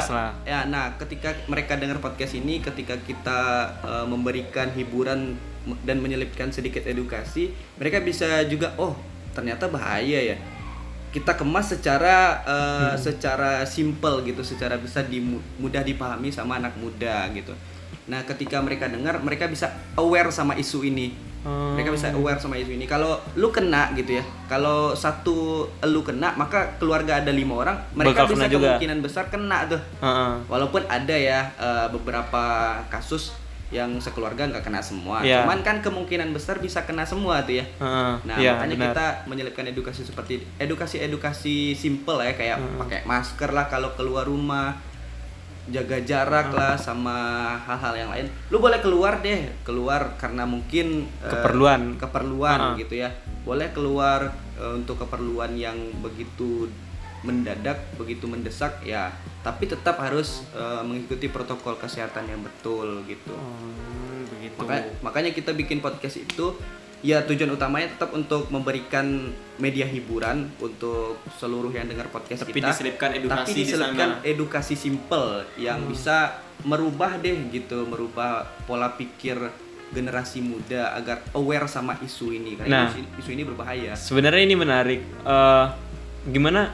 bisa- 0.00 0.14
lah. 0.14 0.30
Ya, 0.42 0.60
nah, 0.64 0.94
ketika 0.96 1.34
mereka 1.44 1.74
dengar 1.74 1.98
podcast 1.98 2.32
ini, 2.32 2.58
ketika 2.58 2.94
kita 2.96 3.40
eh, 3.82 4.06
memberikan 4.06 4.70
hiburan 4.70 5.34
dan 5.82 5.98
menyelipkan 5.98 6.48
sedikit 6.48 6.84
edukasi, 6.84 7.50
mereka 7.74 7.98
bisa 7.98 8.44
juga, 8.44 8.70
oh, 8.76 8.94
ternyata 9.32 9.66
bahaya 9.66 10.20
ya. 10.20 10.36
Kita 11.10 11.34
kemas 11.34 11.70
secara 11.70 12.38
eh, 12.42 12.94
secara 12.96 13.62
simple 13.64 14.22
gitu, 14.24 14.42
secara 14.42 14.74
bisa 14.76 15.02
dimu- 15.02 15.42
mudah 15.56 15.82
dipahami 15.82 16.30
sama 16.30 16.58
anak 16.58 16.74
muda 16.76 17.26
gitu. 17.30 17.50
Nah, 18.04 18.20
ketika 18.22 18.60
mereka 18.60 18.84
dengar, 18.84 19.16
mereka 19.18 19.48
bisa 19.48 19.66
aware 19.94 20.28
sama 20.28 20.54
isu 20.54 20.84
ini. 20.84 21.16
Hmm. 21.44 21.76
Mereka 21.76 21.92
bisa 21.92 22.08
aware 22.10 22.36
sama 22.36 22.56
isu 22.56 22.72
ini. 22.72 22.84
Kalau 22.84 23.14
lu 23.34 23.48
kena 23.48 23.92
gitu 23.92 24.16
ya, 24.16 24.24
kalau 24.44 24.92
satu 24.92 25.68
lu 25.84 26.00
kena, 26.00 26.32
maka 26.34 26.74
keluarga 26.74 27.20
ada 27.20 27.28
lima 27.28 27.52
orang, 27.54 27.76
mereka 27.92 28.24
Bakal 28.24 28.32
bisa 28.32 28.46
juga. 28.48 28.58
kemungkinan 28.74 28.98
besar 28.98 29.28
kena 29.28 29.68
tuh. 29.68 29.80
Heeh. 30.00 30.32
Walaupun 30.46 30.82
ada 30.86 31.12
ya 31.12 31.52
eh, 31.54 31.86
beberapa 31.88 32.44
kasus 32.88 33.36
yang 33.68 33.98
sekeluarga 33.98 34.46
nggak 34.46 34.62
kena 34.62 34.78
semua, 34.78 35.18
Iya. 35.20 35.42
cuman 35.42 35.60
kan 35.60 35.80
kemungkinan 35.80 36.30
besar 36.30 36.56
bisa 36.58 36.80
kena 36.82 37.02
semua 37.02 37.42
tuh 37.42 37.58
ya. 37.58 37.64
Heeh. 37.74 38.12
Nah 38.22 38.36
Iya, 38.38 38.54
makanya 38.56 38.76
benar. 38.76 38.88
kita 38.88 39.06
menyelipkan 39.26 39.64
edukasi 39.66 40.00
seperti 40.00 40.46
edukasi-edukasi 40.56 41.74
simple 41.74 42.22
ya 42.22 42.32
kayak 42.32 42.56
Hmm. 42.56 42.78
pakai 42.78 43.02
masker 43.02 43.50
lah 43.50 43.66
kalau 43.66 43.90
keluar 43.92 44.24
rumah, 44.24 44.78
jaga 45.66 45.96
jarak 45.98 46.48
Hmm. 46.48 46.56
lah 46.56 46.74
sama 46.74 47.16
hal-hal 47.58 47.94
yang 47.96 48.10
lain. 48.10 48.26
Lu 48.48 48.58
boleh 48.58 48.78
keluar 48.78 49.18
deh, 49.18 49.48
keluar 49.62 50.14
karena 50.14 50.44
mungkin 50.44 51.08
eh, 51.18 51.30
Keperluan. 51.30 51.96
keperluan 51.96 52.60
Ah. 52.60 52.74
gitu 52.74 52.94
ya. 52.96 53.08
Boleh 53.42 53.70
keluar 53.70 54.28
eh, 54.54 54.72
untuk 54.72 54.98
keperluan 54.98 55.54
yang 55.54 55.74
begitu 55.98 56.68
mendadak, 57.20 57.80
begitu 57.94 58.24
mendesak 58.24 58.84
ya. 58.84 59.08
Tapi 59.40 59.64
tetap 59.64 59.96
harus 59.98 60.44
eh, 60.52 60.82
mengikuti 60.82 61.26
protokol 61.26 61.74
kesehatan 61.74 62.26
yang 62.26 62.40
betul 62.40 63.00
gitu. 63.04 63.32
Hmm, 63.32 64.28
begitu. 64.30 64.56
Maka- 64.58 64.88
makanya 65.00 65.32
kita 65.32 65.50
bikin 65.50 65.80
podcast 65.80 66.18
itu 66.18 66.52
ya 67.04 67.20
tujuan 67.20 67.52
utamanya 67.52 67.92
tetap 67.92 68.10
untuk 68.10 68.48
memberikan 68.48 69.28
media 69.56 69.84
hiburan 69.84 70.48
untuk 70.56 71.20
seluruh 71.36 71.68
yang 71.68 71.84
dengar 71.84 72.08
podcast 72.08 72.42
Tapi 72.42 72.56
kita. 72.56 72.72
diselipkan 72.72 73.12
edukasi 73.12 73.44
tapi 73.44 73.52
di 73.52 73.60
diselipkan 73.62 74.08
sana. 74.10 74.18
Hmm. 74.18 74.24
edukasi 74.26 74.74
simple 74.74 75.28
yang 75.54 75.84
bisa 75.84 76.32
merubah 76.64 77.14
deh 77.16 77.36
gitu, 77.50 77.84
merubah 77.84 78.48
pola 78.64 78.88
pikir 78.90 79.36
generasi 79.90 80.40
muda 80.40 80.90
agar 80.92 81.22
aware 81.30 81.68
sama 81.68 81.94
isu 82.00 82.32
ini 82.32 82.56
karena 82.56 82.72
Nah. 82.74 82.90
isu, 82.90 82.98
isu 83.20 83.30
ini 83.30 83.42
berbahaya. 83.44 83.92
Sebenarnya 83.94 84.42
ini 84.42 84.56
menarik. 84.56 85.00
Eh, 85.04 85.64
gimana? 86.26 86.72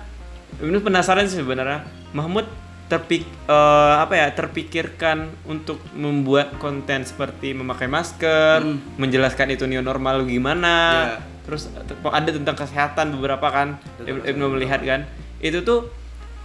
Ini 0.56 0.78
penasaran 0.78 1.26
sih 1.26 1.36
sebenarnya. 1.36 1.84
Mahmud 2.10 2.46
terpik 2.90 3.22
eh, 3.46 3.94
apa 3.96 4.18
ya 4.18 4.26
terpikirkan 4.34 5.30
untuk 5.46 5.78
membuat 5.94 6.58
konten 6.58 7.06
seperti 7.06 7.54
memakai 7.54 7.86
masker, 7.86 8.60
Hmm. 8.60 8.82
menjelaskan 8.98 9.54
itu 9.54 9.64
new 9.64 9.78
normal 9.78 10.26
gimana. 10.26 10.74
Ya. 11.14 11.18
Terus 11.46 11.70
te- 11.70 11.94
ada 12.02 12.30
tentang 12.30 12.58
kesehatan 12.58 13.14
beberapa 13.14 13.46
kan 13.48 13.78
Ibnu 14.02 14.50
melihat 14.52 14.82
kan. 14.82 15.06
Itu 15.38 15.62
tuh 15.62 15.86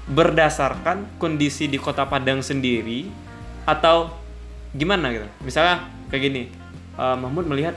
berdasarkan 0.06 1.18
kondisi 1.18 1.66
di 1.66 1.76
Kota 1.76 2.06
Padang 2.06 2.40
sendiri 2.40 3.10
atau 3.66 4.14
gimana 4.72 5.10
gitu. 5.10 5.26
Misalnya 5.42 5.82
kayak 6.08 6.24
gini. 6.24 6.44
eh, 6.96 7.18
Mahmud 7.20 7.44
melihat 7.46 7.76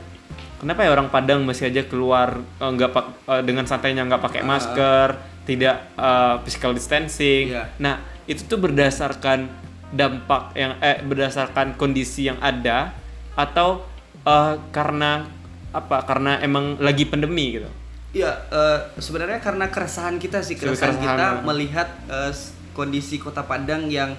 kenapa 0.60 0.86
ya 0.86 0.92
orang 0.92 1.10
Padang 1.10 1.42
masih 1.42 1.66
aja 1.66 1.82
keluar 1.82 2.38
eh, 2.38 2.68
nggak 2.68 2.90
pak 2.92 3.06
eh, 3.26 3.42
dengan 3.42 3.64
santainya 3.64 4.04
nggak 4.04 4.22
pakai 4.22 4.42
masker, 4.44 5.16
tidak 5.42 5.90
eh, 5.96 6.34
physical 6.44 6.70
distancing. 6.70 7.50
Iya. 7.50 7.66
Nah, 7.80 8.17
itu 8.28 8.44
tuh 8.44 8.60
berdasarkan 8.60 9.48
dampak 9.88 10.52
yang 10.52 10.76
eh 10.84 11.00
berdasarkan 11.00 11.80
kondisi 11.80 12.28
yang 12.28 12.36
ada 12.44 12.92
atau 13.32 13.82
eh, 14.22 14.54
karena 14.68 15.24
apa? 15.72 16.04
Karena 16.04 16.36
emang 16.44 16.76
lagi 16.76 17.08
pandemi 17.08 17.56
gitu. 17.56 17.70
Iya, 18.12 18.32
eh, 18.52 18.78
sebenarnya 19.00 19.40
karena 19.40 19.68
keresahan 19.68 20.16
kita 20.16 20.40
sih, 20.44 20.56
keresahan 20.56 20.96
Keresahan, 20.96 21.16
kita 21.16 21.26
ya. 21.28 21.42
melihat 21.44 21.88
s- 22.32 22.52
kondisi 22.72 23.18
Kota 23.18 23.42
Padang 23.44 23.88
yang 23.90 24.14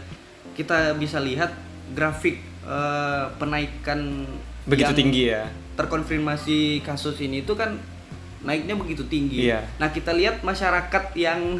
kita 0.57 0.93
bisa 0.97 1.21
lihat 1.21 1.53
grafik 1.93 2.41
eh, 2.65 3.23
penaikan 3.37 4.25
Begitu 4.65 4.93
yang 4.93 4.97
tinggi 4.97 5.23
ya. 5.33 5.43
Terkonfirmasi 5.73 6.85
kasus 6.85 7.17
ini 7.23 7.41
itu 7.41 7.53
kan 7.57 7.77
naiknya 8.45 8.77
begitu 8.77 9.03
tinggi. 9.09 9.49
Iya. 9.49 9.65
Nah, 9.81 9.89
kita 9.89 10.13
lihat 10.13 10.45
masyarakat 10.45 11.15
yang 11.17 11.57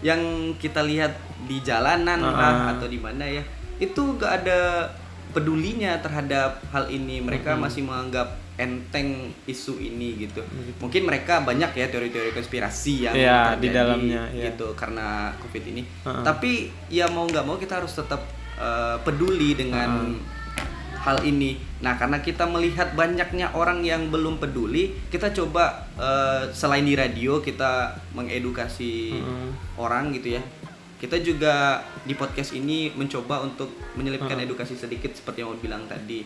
yang 0.00 0.20
kita 0.60 0.84
lihat 0.84 1.16
di 1.44 1.60
jalanan 1.60 2.20
Ah. 2.20 2.32
lah 2.32 2.54
atau 2.72 2.86
di 2.86 2.96
mana 2.96 3.24
ya, 3.24 3.42
itu 3.76 4.16
gak 4.16 4.42
ada 4.42 4.88
pedulinya 5.30 5.98
terhadap 5.98 6.62
hal 6.70 6.86
ini. 6.88 7.18
Mereka 7.18 7.56
masih 7.56 7.82
menganggap 7.82 8.38
enteng 8.54 9.34
isu 9.44 9.76
ini 9.76 10.14
gitu. 10.20 10.38
Mungkin 10.78 11.02
mereka 11.02 11.42
banyak 11.42 11.74
ya 11.74 11.90
teori-teori 11.90 12.30
konspirasi 12.30 12.94
yang 13.02 13.14
Iya, 13.14 13.58
di 13.58 13.66
dalamnya, 13.68 14.30
iya. 14.30 14.46
gitu 14.48 14.70
karena 14.74 15.34
covid 15.42 15.64
ini. 15.66 15.82
Heeh. 15.82 16.22
Tapi 16.22 16.52
ya 16.86 17.10
mau 17.10 17.26
nggak 17.26 17.42
mau 17.42 17.56
kita 17.56 17.82
harus 17.82 17.90
tetap 17.92 18.22
eh, 18.54 18.96
peduli 19.02 19.58
dengan 19.58 20.14
hal 21.02 21.18
ini. 21.20 21.58
Nah, 21.82 21.98
karena 21.98 22.22
kita 22.22 22.46
melihat 22.46 22.94
banyaknya 22.94 23.50
orang 23.52 23.82
yang 23.82 24.08
belum 24.08 24.38
peduli, 24.38 24.94
kita 25.10 25.34
coba 25.34 25.90
eh, 25.98 26.54
selain 26.54 26.86
di 26.86 26.94
radio 26.94 27.42
kita 27.42 27.90
mengedukasi 28.14 29.18
Heeh. 29.18 29.50
orang 29.74 30.14
gitu 30.14 30.38
ya. 30.38 30.42
Kita 31.04 31.20
juga 31.20 31.84
di 32.00 32.16
podcast 32.16 32.56
ini 32.56 32.88
mencoba 32.96 33.44
untuk 33.44 33.68
menyelipkan 33.92 34.40
edukasi 34.40 34.72
sedikit 34.72 35.12
seperti 35.12 35.44
yang 35.44 35.52
mau 35.52 35.60
bilang 35.60 35.84
tadi. 35.84 36.24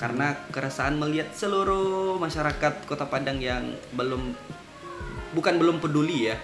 Karena 0.00 0.32
keresahan 0.48 0.96
melihat 0.96 1.28
seluruh 1.36 2.16
masyarakat 2.16 2.88
Kota 2.88 3.04
Padang 3.04 3.36
yang 3.36 3.76
belum 3.92 4.32
bukan 5.36 5.60
belum 5.60 5.76
peduli 5.76 6.32
ya. 6.32 6.40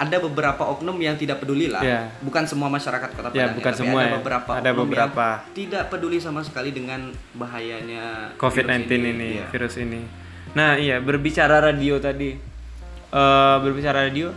Ada 0.00 0.16
beberapa 0.16 0.64
oknum 0.64 0.96
yang 0.96 1.20
tidak 1.20 1.44
peduli 1.44 1.68
lah. 1.68 1.84
Ya. 1.84 2.08
Bukan 2.24 2.48
semua 2.48 2.72
masyarakat 2.72 3.12
Kota 3.12 3.36
Ya, 3.36 3.52
Padang, 3.52 3.60
bukan 3.60 3.72
tapi 3.76 3.80
semua 3.84 4.00
ada 4.00 4.08
ya. 4.08 4.14
beberapa 4.16 4.50
Ada 4.56 4.70
oknum 4.72 4.80
beberapa. 4.88 5.26
yang 5.28 5.52
tidak 5.52 5.82
peduli 5.92 6.18
sama 6.24 6.40
sekali 6.40 6.72
dengan 6.72 7.12
bahayanya 7.36 8.32
COVID-19 8.40 8.88
virus 8.88 9.04
ini, 9.12 9.28
Iya. 9.36 9.44
virus 9.52 9.74
ini. 9.76 10.00
Nah, 10.56 10.80
iya, 10.80 10.96
berbicara 11.04 11.60
radio 11.60 12.00
tadi. 12.00 12.32
Eh 13.08 13.56
berbicara 13.60 14.08
radio 14.08 14.32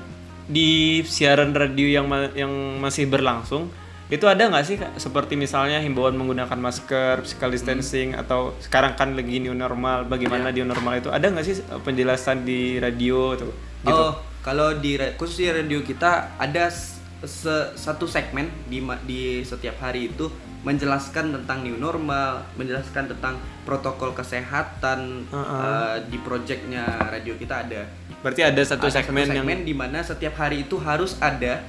di 0.51 0.99
siaran 1.01 1.55
radio 1.55 1.87
yang 1.87 2.05
ma- 2.05 2.31
yang 2.31 2.51
masih 2.77 3.07
berlangsung, 3.07 3.71
itu 4.07 4.27
ada 4.27 4.43
nggak 4.43 4.65
sih 4.67 4.75
Kak? 4.75 4.99
seperti 4.99 5.39
misalnya 5.39 5.79
himbauan 5.79 6.13
menggunakan 6.13 6.59
masker, 6.59 7.23
physical 7.23 7.47
distancing 7.47 8.11
atau 8.11 8.51
sekarang 8.59 8.93
kan 8.93 9.15
lagi 9.15 9.39
new 9.39 9.55
normal, 9.55 10.03
bagaimana 10.05 10.51
Iya. 10.51 10.55
new 10.59 10.67
normal 10.67 10.99
itu? 10.99 11.07
Ada 11.07 11.31
nggak 11.31 11.45
sih 11.47 11.55
eh, 11.57 11.79
penjelasan 11.79 12.43
di 12.43 12.75
radio 12.75 13.39
tuh? 13.39 13.55
Gitu. 13.81 13.95
Oh, 13.95 14.13
kalau 14.43 14.75
di 14.75 14.99
khusus 15.15 15.39
di 15.39 15.49
radio 15.49 15.79
kita 15.79 16.35
ada 16.35 16.67
se- 17.21 17.71
satu 17.73 18.03
segmen 18.03 18.51
di 18.67 18.83
di 19.07 19.21
setiap 19.41 19.79
hari 19.79 20.11
itu 20.11 20.27
menjelaskan 20.61 21.33
tentang 21.33 21.65
new 21.65 21.77
normal, 21.77 22.45
menjelaskan 22.53 23.09
tentang 23.09 23.41
protokol 23.65 24.13
kesehatan 24.13 25.25
Uh-uh. 25.29 25.57
eh, 25.65 25.95
di 26.05 26.17
projectnya 26.21 26.85
radio 27.09 27.33
kita 27.33 27.65
ada. 27.65 27.81
Berarti 28.21 28.45
ada 28.45 28.61
satu 28.61 28.85
Ada 28.85 29.01
segmen, 29.01 29.25
yang 29.25 29.41
segmen 29.41 29.59
di 29.65 29.73
mana 29.73 30.05
setiap 30.05 30.37
hari 30.37 30.69
itu 30.69 30.77
harus 30.77 31.17
ada 31.17 31.65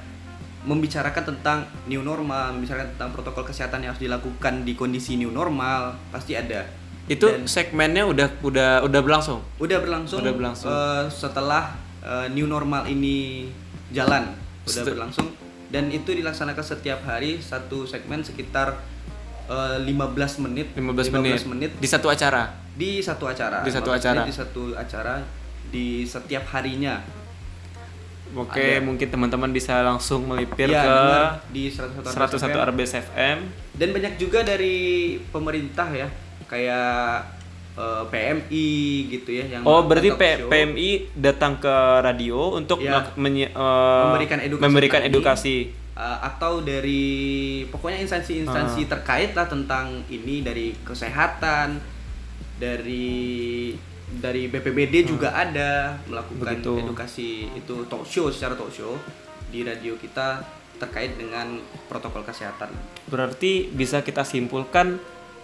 membicarakan 0.63 1.35
tentang 1.35 1.59
new 1.89 2.05
normal, 2.05 2.55
membicarakan 2.55 2.93
tentang 2.95 3.11
protokol 3.11 3.43
kesehatan 3.49 3.83
yang 3.83 3.97
harus 3.97 4.05
dilakukan 4.05 4.63
di 4.63 4.77
kondisi 4.77 5.17
new 5.19 5.33
normal, 5.33 5.97
pasti 6.13 6.37
ada. 6.37 6.69
itu 7.11 7.27
Dan- 7.27 7.51
segmennya 7.51 8.07
udah 8.07 8.31
udah 8.47 8.71
udah 8.87 9.01
berlangsung. 9.03 9.43
Udah 9.59 9.83
berlangsung. 9.83 10.23
Udah 10.23 10.33
berlangsung. 10.39 10.71
eh, 10.71 11.05
setelah 11.11 11.75
eh, 11.99 12.31
new 12.31 12.47
normal 12.47 12.87
ini 12.87 13.51
jalan 13.91 14.31
udah 14.63 14.83
berlangsung 14.87 15.29
dan 15.73 15.89
itu 15.89 16.13
dilaksanakan 16.13 16.61
setiap 16.63 17.01
hari 17.03 17.41
satu 17.41 17.89
segmen 17.89 18.21
sekitar 18.21 18.77
eh, 19.49 19.77
15 19.81 20.45
menit 20.45 20.77
15 20.77 21.49
menit. 21.49 21.71
di 21.75 21.89
satu 21.89 22.07
acara. 22.07 22.53
di 22.73 23.01
satu 23.01 23.25
acara 23.27 23.65
Di 23.65 23.73
satu 23.73 23.89
15 23.91 23.99
acara. 23.99 24.21
menit 24.21 24.29
di 24.29 24.37
satu 24.37 24.63
acara 24.73 25.15
di 25.67 25.87
setiap 26.05 26.45
harinya 26.53 27.01
Oke, 28.33 28.81
Ada. 28.81 28.81
mungkin 28.81 29.13
teman-teman 29.13 29.53
bisa 29.53 29.85
langsung 29.85 30.25
melipir 30.25 30.65
Ya, 30.67 30.81
ke 30.81 30.89
dengar 30.89 31.25
di 31.53 31.69
101 31.69 32.17
101 32.41 32.65
RBS 32.65 32.93
FM. 33.03 33.39
dan 33.75 33.89
banyak 33.93 34.17
juga 34.17 34.41
dari 34.41 34.77
pemerintah 35.29 35.85
ya 35.91 36.09
kayak 36.49 37.29
eh, 37.73 38.05
PMI 38.07 38.69
gitu 39.09 39.31
ya 39.31 39.45
yang 39.49 39.63
Oh, 39.63 39.83
berarti 39.83 40.13
P-. 40.13 40.45
PMI 40.45 40.91
datang 41.15 41.57
ke 41.57 41.73
radio 42.01 42.55
untuk 42.55 42.79
Ya. 42.79 43.01
eh, 43.49 44.03
Memberikan 44.07 44.39
edukasi 44.39 44.63
memberikan 44.63 45.01
edukasi. 45.03 45.57
Uh, 45.93 46.19
atau 46.23 46.61
dari 46.61 47.05
pokoknya 47.69 48.01
Ah. 48.01 48.05
instansi-instansi 48.09 48.89
terkait 48.89 49.37
lah 49.37 49.45
tentang 49.45 50.01
ini 50.09 50.41
dari 50.41 50.73
kesehatan 50.81 51.77
dari 52.57 53.73
dari 54.11 54.45
BPBD 54.47 55.05
juga 55.07 55.33
ada 55.35 55.97
melakukan 56.07 56.49
Ah. 56.49 56.53
Begitu. 56.55 56.73
edukasi 56.79 57.29
itu 57.51 57.75
talk 57.87 58.05
show 58.05 58.29
secara 58.29 58.53
talk 58.53 58.69
show 58.69 58.97
di 59.49 59.61
radio 59.63 59.93
kita 59.95 60.41
terkait 60.79 61.13
dengan 61.15 61.61
protokol 61.87 62.21
kesehatan. 62.23 62.73
Berarti 63.05 63.69
bisa 63.69 64.01
kita 64.01 64.23
simpulkan 64.23 64.97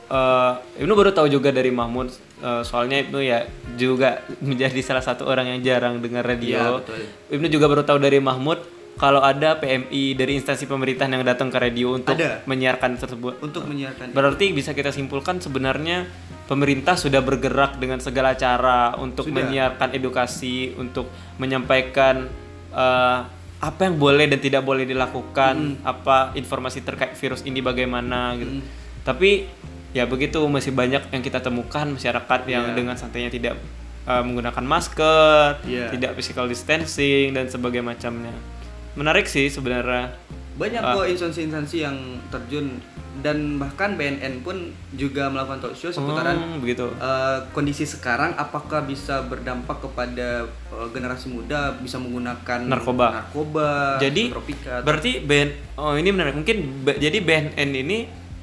eh 0.08 0.52
Ibnu 0.84 0.92
baru 0.96 1.12
tahu 1.12 1.28
juga 1.28 1.52
dari 1.52 1.68
Mahmud 1.68 2.08
eh, 2.40 2.62
soalnya 2.64 3.04
Ibnu 3.04 3.18
ya 3.20 3.44
juga 3.76 4.24
menjadi 4.48 4.80
salah 4.80 5.04
satu 5.04 5.28
orang 5.28 5.52
yang 5.52 5.60
jarang 5.60 6.00
dengar 6.00 6.24
radio. 6.24 6.58
Iya, 6.58 6.68
betul. 6.80 6.98
Ibnu 7.36 7.46
juga 7.52 7.66
baru 7.68 7.82
tahu 7.84 7.98
dari 8.00 8.18
Mahmud 8.18 8.78
kalau 8.98 9.22
ada 9.22 9.54
PMI 9.62 10.18
dari 10.18 10.34
instansi 10.34 10.66
pemerintahan 10.66 11.14
yang 11.14 11.22
datang 11.22 11.54
ke 11.54 11.58
radio 11.62 11.94
untuk 11.94 12.18
Ada. 12.18 12.42
menyiarkan 12.50 12.98
tersebut. 12.98 13.38
Untuk 13.38 13.62
menyiarkan 13.70 14.10
Berarti 14.10 14.50
bisa 14.50 14.74
kita 14.74 14.90
simpulkan 14.90 15.38
sebenarnya 15.38 16.02
pemerintah 16.50 16.98
sudah 16.98 17.22
bergerak 17.22 17.78
dengan 17.78 18.02
segala 18.02 18.34
cara 18.34 18.98
untuk 18.98 19.30
Sudah. 19.30 19.38
menyiarkan 19.38 19.94
edukasi, 19.94 20.74
untuk 20.74 21.06
menyampaikan 21.38 22.26
eh, 22.74 23.18
apa 23.58 23.80
yang 23.86 23.98
boleh 24.02 24.26
dan 24.26 24.38
tidak 24.42 24.62
boleh 24.66 24.82
dilakukan, 24.82 25.82
apa 25.86 26.34
informasi 26.34 26.82
terkait 26.82 27.14
virus 27.14 27.46
ini 27.46 27.62
bagaimana 27.62 28.34
gitu. 28.34 28.66
Tapi 29.06 29.46
ya 29.90 30.04
begitu 30.04 30.40
masih 30.44 30.70
banyak 30.70 31.00
yang 31.08 31.20
kita 31.20 31.38
temukan 31.38 31.88
masyarakat 31.88 32.40
yang 32.46 32.64
Iya. 32.66 32.74
dengan 32.74 32.94
santainya 32.94 33.28
tidak 33.28 33.56
eh, 34.04 34.22
menggunakan 34.22 34.64
masker, 34.64 35.60
Iya. 35.62 35.92
tidak 35.92 36.14
physical 36.14 36.44
distancing 36.44 37.28
dan 37.30 37.44
sebagainya 37.44 37.84
macamnya. 37.86 38.32
Menarik 38.94 39.24
sih 39.24 39.46
sebenarnya. 39.46 40.16
banyak 40.54 40.80
Ah. 40.80 40.90
kok 40.92 41.06
instansi-instansi 41.06 41.76
yang 41.78 41.94
terjun 42.26 42.82
dan 43.18 43.58
bahkan 43.58 43.94
BNN 43.94 44.42
pun 44.42 44.58
juga 44.90 45.28
melakukan 45.28 45.60
talk 45.60 45.70
show 45.72 45.86
seputaran 45.88 46.34
Hmm, 46.34 46.58
begitu. 46.58 46.90
Eh, 46.90 47.38
kondisi 47.48 47.84
sekarang 47.84 48.34
apakah 48.34 48.82
bisa 48.82 49.22
berdampak 49.22 49.78
kepada 49.80 50.42
eh, 50.48 50.88
generasi 50.90 51.28
muda 51.28 51.76
bisa 51.76 51.94
menggunakan 51.96 52.64
Narkoba. 52.64 53.06
narkoba 53.22 53.70
Jadi 53.98 54.34
berarti 54.80 55.10
BN 55.20 55.48
oh 55.76 55.94
ini 55.94 56.08
menarik 56.08 56.34
mungkin 56.34 56.56
jadi 56.88 57.18
BNN 57.20 57.70
ini 57.76 57.98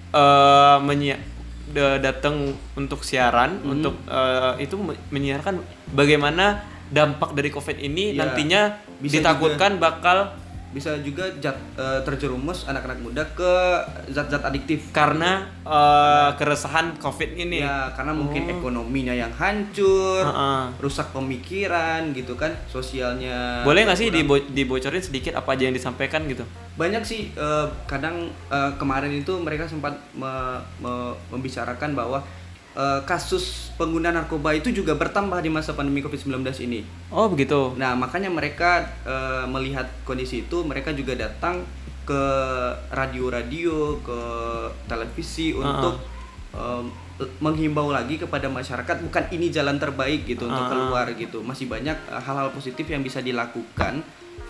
eh 0.08 0.78
menyi- 0.80 1.20
da- 1.20 1.35
datang 1.98 2.36
untuk 2.74 3.02
siaran 3.02 3.58
Hmm. 3.58 3.74
untuk 3.74 3.96
eh, 4.06 4.62
itu 4.62 4.76
me- 4.76 5.00
menyiarkan 5.10 5.58
bagaimana 5.90 6.62
dampak 6.86 7.34
dari 7.34 7.50
COVID 7.50 7.78
ini 7.80 8.14
Iya. 8.14 8.20
nantinya 8.22 8.62
Bisa 8.96 9.18
ditakutkan 9.18 9.76
bakal 9.76 10.38
bisa 10.76 10.92
juga 11.00 11.24
jat- 11.40 11.56
eh, 11.74 12.04
terjerumus 12.04 12.68
anak-anak 12.68 13.00
muda 13.00 13.24
ke 13.32 13.54
zat-zat 14.10 14.44
adiktif 14.44 14.92
karena 14.92 15.48
eh, 15.64 16.30
keresahan 16.36 17.00
COVID 17.00 17.32
ini. 17.34 17.64
ya 17.64 17.88
karena 17.90 18.12
mungkin 18.12 18.44
Oh. 18.46 18.54
ekonominya 18.54 19.10
yang 19.12 19.32
hancur 19.32 20.22
Heeh. 20.22 20.64
rusak 20.78 21.10
pemikiran 21.10 22.12
gitu 22.12 22.36
kan 22.36 22.52
sosialnya 22.68 23.64
Boleh 23.64 23.82
nggak 23.84 23.96
sih 23.96 24.12
dibo- 24.12 24.44
dibocorin 24.46 25.00
sedikit 25.00 25.34
apa 25.34 25.56
aja 25.56 25.64
yang 25.64 25.74
disampaikan 25.74 26.28
gitu? 26.28 26.44
banyak 26.76 27.02
sih 27.02 27.32
eh, 27.32 27.66
kadang 27.86 28.28
eh, 28.46 28.72
kemarin 28.76 29.16
itu 29.16 29.32
mereka 29.38 29.64
sempat 29.64 29.96
me- 30.12 30.60
me- 30.78 31.16
membicarakan 31.30 31.96
bahwa 31.96 32.20
eh, 32.76 33.02
kasus 33.04 33.72
pengguna 33.74 34.12
narkoba 34.12 34.52
itu 34.52 34.70
juga 34.70 34.94
bertambah 34.94 35.40
di 35.40 35.48
masa 35.48 35.72
pandemi 35.72 36.00
Covid-19 36.00 36.44
ini. 36.62 36.84
Oh 37.10 37.28
begitu. 37.28 37.74
Nah, 37.76 37.96
makanya 37.96 38.28
mereka 38.30 38.84
eh, 39.02 39.46
melihat 39.46 39.88
kondisi 40.04 40.44
itu, 40.44 40.62
mereka 40.62 40.92
juga 40.92 41.16
datang 41.16 41.64
ke 42.04 42.24
radio-radio, 42.92 43.98
ke 44.00 44.20
televisi 44.86 45.52
untuk 45.52 45.98
em, 46.54 46.86
menghimbau 47.40 47.90
lagi 47.90 48.16
kepada 48.16 48.46
masyarakat 48.46 49.02
bukan 49.02 49.24
ini 49.32 49.48
jalan 49.48 49.76
terbaik 49.76 50.24
gitu 50.26 50.46
untuk 50.46 50.62
Ah. 50.62 50.70
keluar 50.70 51.08
gitu. 51.12 51.40
Masih 51.42 51.66
banyak 51.66 51.96
hal-hal 52.06 52.52
positif 52.52 52.86
yang 52.86 53.02
bisa 53.02 53.20
dilakukan. 53.20 54.04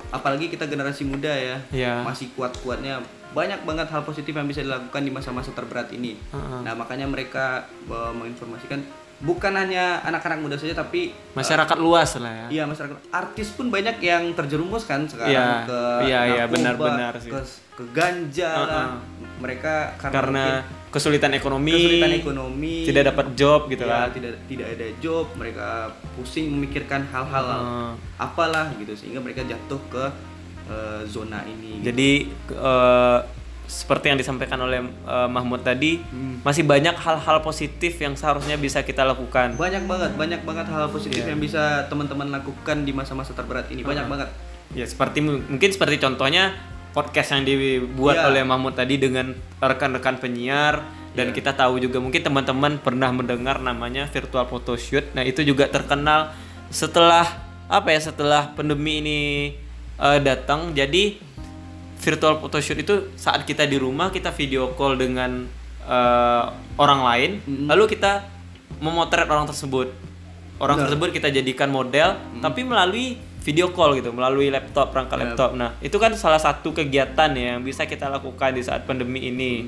Apalagi 0.09 0.47
kita 0.47 0.65
generasi 0.65 1.03
muda 1.03 1.29
ya, 1.29 1.57
Iya. 1.71 2.01
masih 2.01 2.29
kuat-kuatnya 2.33 3.01
banyak 3.35 3.67
banget 3.67 3.87
hal 3.91 4.01
positif 4.01 4.31
yang 4.31 4.47
bisa 4.47 4.63
dilakukan 4.63 5.03
di 5.03 5.11
masa-masa 5.11 5.51
terberat 5.51 5.91
ini. 5.91 6.15
Ah. 6.31 6.63
Nah, 6.63 6.73
makanya 6.73 7.05
mereka 7.05 7.67
eh, 7.67 8.11
menginformasikan 8.15 8.79
bukan 9.15 9.55
hanya 9.55 10.03
anak-anak 10.03 10.43
muda 10.43 10.55
saja 10.59 10.75
tapi 10.75 11.15
Masyarakat 11.35 11.77
luas 11.79 12.19
lah 12.19 12.47
ya. 12.47 12.47
Iya 12.51 12.63
masyarakat 12.67 12.99
artis 13.11 13.47
pun 13.55 13.71
banyak 13.71 13.99
yang 14.03 14.35
terjerumus 14.35 14.83
kan 14.83 15.07
sekarang 15.07 15.31
Iya, 15.31 15.47
ke 15.63 15.79
iya, 16.03 16.19
iya, 16.27 16.43
narkoba, 16.47 16.51
benar-benar 16.51 17.13
sih. 17.23 17.31
ke 17.31 17.39
ke 17.75 17.83
ganja 17.95 18.51
lah. 18.55 18.87
Uh-uh. 18.95 19.23
Mereka 19.35 19.99
karena, 19.99 20.15
Karena 20.15 20.43
mungkin 20.47 20.91
kesulitan 20.95 21.31
ekonomi, 21.35 21.75
kesulitan 21.75 22.13
ekonomi, 22.23 22.75
tidak 22.87 23.03
dapat 23.11 23.25
job 23.35 23.59
gitu 23.67 23.83
ya, 23.83 24.07
kan. 24.07 24.15
tidak 24.15 24.31
tidak 24.47 24.67
ada 24.71 24.87
job, 25.03 25.25
mereka 25.35 25.67
pusing 26.15 26.45
memikirkan 26.55 27.03
hal-hal 27.11 27.45
Uh. 27.55 27.91
apalah 28.15 28.71
gitu 28.79 28.95
sehingga 28.95 29.19
mereka 29.19 29.43
jatuh 29.43 29.79
ke 29.91 30.03
eh, 30.65 31.01
zona 31.05 31.41
ini. 31.43 31.79
gitu. 31.79 31.85
Jadi 31.85 32.09
eh, 32.51 33.19
seperti 33.65 34.05
yang 34.07 34.17
disampaikan 34.17 34.59
oleh 34.59 34.77
eh, 34.81 35.27
Mahmud 35.27 35.61
tadi, 35.61 35.97
Hmm. 35.99 36.37
masih 36.41 36.61
banyak 36.61 36.93
hal-hal 36.95 37.41
positif 37.41 37.97
yang 37.97 38.13
seharusnya 38.13 38.55
bisa 38.55 38.81
kita 38.81 39.01
lakukan. 39.01 39.53
banyak 39.55 39.83
banget, 39.83 40.11
banyak 40.13 40.41
banget 40.41 40.65
hal 40.67 40.85
positif 40.87 41.21
Iya. 41.21 41.33
yang 41.33 41.39
bisa 41.39 41.63
teman-teman 41.85 42.29
lakukan 42.31 42.81
di 42.81 42.91
masa-masa 42.91 43.31
terberat 43.31 43.65
ini. 43.67 43.81
Banyak 43.81 44.05
Uh-uh. 44.05 44.13
banget. 44.13 44.29
Ya 44.71 44.85
seperti 44.85 45.21
mungkin 45.21 45.69
seperti 45.69 45.97
contohnya 45.97 46.53
podcast 46.91 47.33
yang 47.33 47.43
dibuat 47.43 48.17
Iya. 48.17 48.27
oleh 48.27 48.41
Mahmud 48.41 48.71
tadi 48.71 48.95
dengan 48.95 49.33
rekan-rekan 49.57 50.15
penyiar 50.15 50.81
dan 51.11 51.29
Iya. 51.29 51.35
kita 51.35 51.51
tahu 51.53 51.77
juga 51.79 51.97
mungkin 51.97 52.21
teman-teman 52.21 52.77
pernah 52.77 53.09
mendengar 53.09 53.57
namanya 53.59 54.05
virtual 54.07 54.45
photoshoot. 54.45 55.11
Nah, 55.11 55.21
itu 55.21 55.41
juga 55.41 55.65
terkenal 55.67 56.31
setelah 56.67 57.25
apa 57.65 57.89
ya 57.89 57.99
setelah 57.99 58.51
pandemi 58.51 59.01
ini 59.01 59.19
eh, 59.97 60.19
datang. 60.19 60.71
Jadi 60.71 61.17
virtual 61.97 62.37
photoshoot 62.37 62.77
itu 62.77 62.95
saat 63.15 63.43
kita 63.43 63.63
di 63.63 63.75
rumah 63.75 64.09
kita 64.09 64.29
video 64.29 64.73
call 64.73 64.95
dengan 64.95 65.47
eh, 65.81 66.45
orang 66.75 67.01
lain, 67.03 67.31
Mm-mm. 67.41 67.65
lalu 67.67 67.85
kita 67.87 68.25
memotret 68.77 69.25
orang 69.25 69.45
tersebut. 69.45 69.93
Orang 70.55 70.79
Benar. 70.79 70.87
tersebut 70.87 71.09
kita 71.11 71.27
jadikan 71.29 71.67
model, 71.67 72.15
tapi 72.39 72.63
melalui 72.63 73.19
video 73.43 73.69
call 73.69 73.93
gitu, 73.93 74.09
melalui 74.09 74.47
laptop, 74.47 74.89
perangkat 74.89 75.15
Ya. 75.15 75.23
laptop. 75.27 75.51
Nah, 75.53 75.75
itu 75.77 75.93
kan 75.95 76.15
salah 76.15 76.39
satu 76.39 76.71
kegiatan 76.71 77.29
ya 77.29 77.53
yang 77.53 77.61
bisa 77.61 77.83
kita 77.83 78.07
lakukan 78.07 78.55
di 78.55 78.63
saat 78.63 78.81
pandemi 78.83 79.29
ini. 79.29 79.67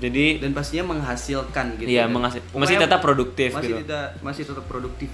Jadi, 0.00 0.40
Dan 0.40 0.56
pastinya 0.56 0.90
menghasilkan 0.90 1.76
gitu. 1.76 1.86
iya 1.86 2.04
ya. 2.04 2.04
menghasil- 2.08 2.40
masih 2.50 2.80
tetap 2.80 2.98
produktif 2.98 3.52
masih 3.52 3.68
gitu. 3.68 3.78
tidak 3.84 4.06
masih 4.18 4.42
tetap 4.42 4.64
produktif. 4.64 5.12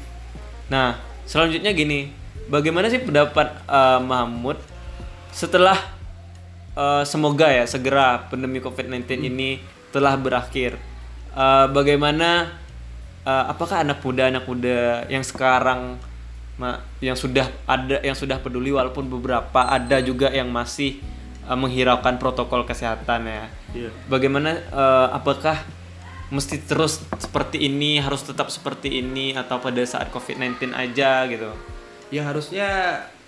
Nah, 0.70 0.96
selanjutnya 1.26 1.74
gini, 1.74 2.14
bagaimana 2.48 2.86
sih 2.90 3.02
pendapat 3.02 3.52
eh, 3.66 4.00
Mahmud 4.02 4.58
setelah 5.30 5.78
eh, 6.74 7.02
semoga 7.06 7.50
ya 7.50 7.64
segera 7.66 8.26
pandemi 8.30 8.62
COVID-19 8.62 9.26
ini 9.26 9.60
telah 9.90 10.14
berakhir? 10.18 10.78
Eh, 11.36 11.66
bagaimana 11.70 12.56
eh, 13.26 13.44
apakah 13.50 13.82
anak 13.82 14.00
muda 14.02 14.30
anak 14.30 14.44
muda 14.46 15.04
yang 15.10 15.22
sekarang 15.22 16.00
ma- 16.56 16.80
yang 17.04 17.16
sudah 17.16 17.50
ada 17.68 18.00
yang 18.00 18.16
sudah 18.16 18.40
peduli 18.40 18.72
walaupun 18.72 19.06
beberapa 19.06 19.68
ada 19.68 20.00
juga 20.00 20.32
yang 20.32 20.48
masih 20.48 20.98
eh, 21.44 21.58
menghiraukan 21.58 22.16
protokol 22.16 22.64
kesehatan 22.64 23.28
ya. 23.28 23.44
Iya. 23.76 23.90
Bagaimana 24.08 24.56
eh, 24.56 25.08
apakah 25.12 25.60
mesti 26.26 26.58
terus 26.66 27.06
seperti 27.22 27.70
ini, 27.70 28.02
harus 28.02 28.26
tetap 28.26 28.50
seperti 28.50 28.98
ini 28.98 29.38
atau 29.38 29.62
pada 29.62 29.78
saat 29.86 30.10
COVID-19 30.10 30.74
aja 30.74 31.22
gitu? 31.30 31.50
Ya 32.08 32.22
harusnya 32.22 32.68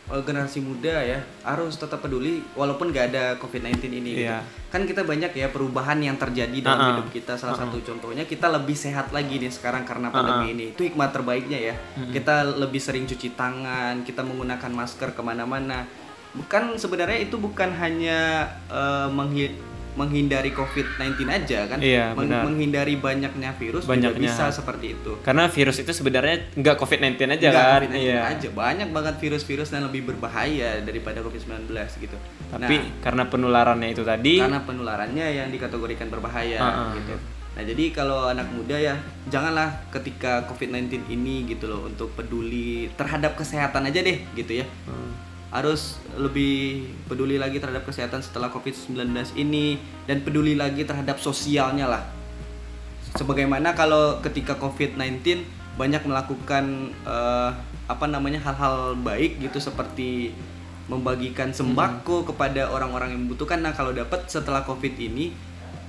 generasi 0.09 0.65
muda 0.65 1.05
ya 1.05 1.21
harus 1.45 1.77
tetap 1.77 2.01
peduli 2.01 2.41
walaupun 2.57 2.89
gak 2.89 3.13
ada 3.13 3.37
COVID-19 3.37 3.77
ini. 3.93 4.11
gitu. 4.17 4.25
Iya. 4.25 4.41
Kan 4.73 4.89
kita 4.89 5.05
banyak 5.05 5.37
ya 5.37 5.53
perubahan 5.53 6.01
yang 6.01 6.17
terjadi 6.17 6.65
dalam 6.65 6.81
Uh-uh. 6.81 6.91
hidup 6.97 7.09
kita. 7.13 7.37
Salah 7.37 7.53
Uh-uh. 7.53 7.69
satu 7.69 7.85
contohnya 7.85 8.25
kita 8.25 8.49
lebih 8.49 8.73
sehat 8.73 9.13
lagi 9.13 9.37
nih 9.37 9.53
sekarang 9.53 9.85
karena 9.85 10.09
pandemi 10.09 10.49
Uh-uh. 10.49 10.55
ini. 10.57 10.65
Itu 10.73 10.89
hikmah 10.89 11.13
terbaiknya 11.13 11.59
ya. 11.61 11.75
Kita 12.09 12.41
lebih 12.57 12.81
sering 12.81 13.05
cuci 13.05 13.37
tangan, 13.37 14.01
kita 14.03 14.25
menggunakan 14.25 14.73
masker 14.73 15.13
ke 15.13 15.21
mana-mana. 15.21 15.85
Bukan 16.33 16.77
sebenarnya 16.77 17.21
itu 17.21 17.37
bukan 17.37 17.69
hanya 17.77 18.49
eh, 18.69 19.09
menghi- 19.11 19.57
menghindari 19.95 20.51
COVID-19 20.51 21.01
aja 21.25 21.65
kan? 21.65 21.79
Iya, 21.79 22.13
Meng- 22.13 22.27
benar. 22.27 22.43
menghindari 22.45 22.95
banyaknya 22.97 23.51
virus 23.53 23.83
juga 23.83 23.95
Banyaknya. 23.95 24.29
bisa 24.29 24.45
seperti 24.51 24.87
itu. 24.93 25.13
Karena 25.21 25.47
virus 25.47 25.77
itu 25.77 25.91
sebenarnya 25.91 26.37
nggak 26.53 26.77
COVID-19 26.77 27.15
aja 27.31 27.47
Nggak 27.49 27.65
kan. 27.65 27.81
COVID-19 27.81 27.99
Iya. 27.99 28.21
aja 28.29 28.49
banyak 28.51 28.89
banget 28.91 29.15
virus-virus 29.19 29.69
yang 29.71 29.85
lebih 29.85 30.03
berbahaya 30.05 30.81
daripada 30.81 31.19
COVID-19 31.21 31.71
gitu. 31.99 32.17
Tapi 32.49 32.77
nah, 32.77 32.85
karena 33.01 33.23
penularannya 33.25 33.89
itu 33.89 34.03
tadi 34.03 34.39
karena 34.39 34.61
penularannya 34.61 35.27
yang 35.35 35.49
dikategorikan 35.49 36.09
berbahaya 36.09 36.59
Uh-uh. 36.59 36.93
gitu. 36.95 37.15
Nah, 37.51 37.67
jadi 37.67 37.85
kalau 37.91 38.27
anak 38.27 38.47
muda 38.49 38.75
ya 38.75 38.95
janganlah 39.27 39.91
ketika 39.91 40.47
COVID-19 40.47 41.11
ini 41.11 41.43
gitu 41.45 41.67
loh 41.67 41.85
untuk 41.85 42.15
peduli 42.15 42.87
terhadap 42.95 43.35
kesehatan 43.35 43.83
aja 43.83 43.99
deh 43.99 44.23
gitu 44.33 44.63
ya. 44.63 44.67
Hmm. 44.87 45.11
Harus 45.49 45.97
lebih 46.17 46.85
peduli 47.09 47.41
lagi 47.41 47.57
terhadap 47.57 47.89
kesehatan 47.89 48.21
setelah 48.21 48.53
COVID-19 48.53 49.09
ini 49.41 49.81
dan 50.05 50.21
peduli 50.21 50.53
lagi 50.53 50.85
terhadap 50.85 51.17
sosialnya 51.19 51.89
lah. 51.89 52.03
Sebagaimana 53.17 53.73
kalau 53.73 54.21
ketika 54.21 54.61
COVID-19 54.61 55.41
banyak 55.81 56.03
melakukan 56.05 56.93
eh, 57.07 57.51
apa 57.89 58.05
namanya 58.05 58.45
hal-hal 58.45 58.99
baik 59.01 59.41
gitu 59.41 59.57
seperti 59.57 60.37
membagikan 60.89 61.53
sembako 61.53 62.25
kepada 62.33 62.73
orang-orang 62.73 63.15
yang 63.15 63.21
membutuhkan. 63.29 63.61
Nah, 63.61 63.77
kalau 63.77 63.93
dapat 63.93 64.25
setelah 64.29 64.65
Covid 64.65 64.97
ini 64.97 65.33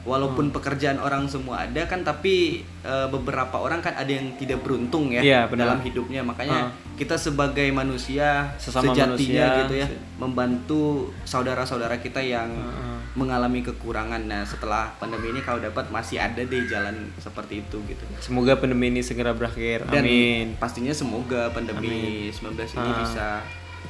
walaupun 0.01 0.49
pekerjaan 0.49 0.97
orang 0.97 1.25
semua 1.25 1.63
ada 1.63 1.83
kan 1.83 2.01
tapi 2.01 2.62
eh, 2.79 3.07
beberapa 3.07 3.55
orang 3.55 3.79
kan 3.79 3.93
ada 3.93 4.07
yang 4.07 4.31
tidak 4.33 4.59
beruntung 4.59 5.12
ya 5.12 5.45
benar. 5.45 5.67
dalam 5.67 5.79
hidupnya. 5.81 6.21
Makanya 6.21 6.59
Ah. 6.62 6.95
kita 6.95 7.15
sebagai 7.15 7.67
manusia 7.69 8.51
Sesama 8.55 8.91
sejatinya 8.91 9.05
manusia, 9.13 9.45
gitu 9.62 9.73
ya 9.75 9.88
se- 9.88 9.99
membantu 10.15 10.83
saudara-saudara 11.23 11.97
kita 11.97 12.19
yang 12.19 12.47
Heeh. 12.49 12.97
mengalami 13.13 13.59
kekurangan. 13.62 14.21
Nah, 14.21 14.43
setelah 14.43 14.95
pandemi 14.95 15.29
ini 15.29 15.39
kalau 15.39 15.59
dapat 15.59 15.88
masih 15.89 16.17
ada 16.17 16.38
deh 16.38 16.63
jalan 16.65 16.95
seperti 17.17 17.59
itu 17.59 17.77
gitu. 17.85 18.03
semoga 18.19 18.55
pandemi 18.55 18.88
ini 18.89 19.01
segera 19.01 19.31
berakhir. 19.31 19.83
Dan 19.85 20.01
Amin. 20.01 20.45
pastinya 20.55 20.91
semoga 20.91 21.49
pandemi 21.49 22.27
19 22.29 22.71
ini 22.71 22.79
Ah. 22.85 22.97
bisa 22.97 23.27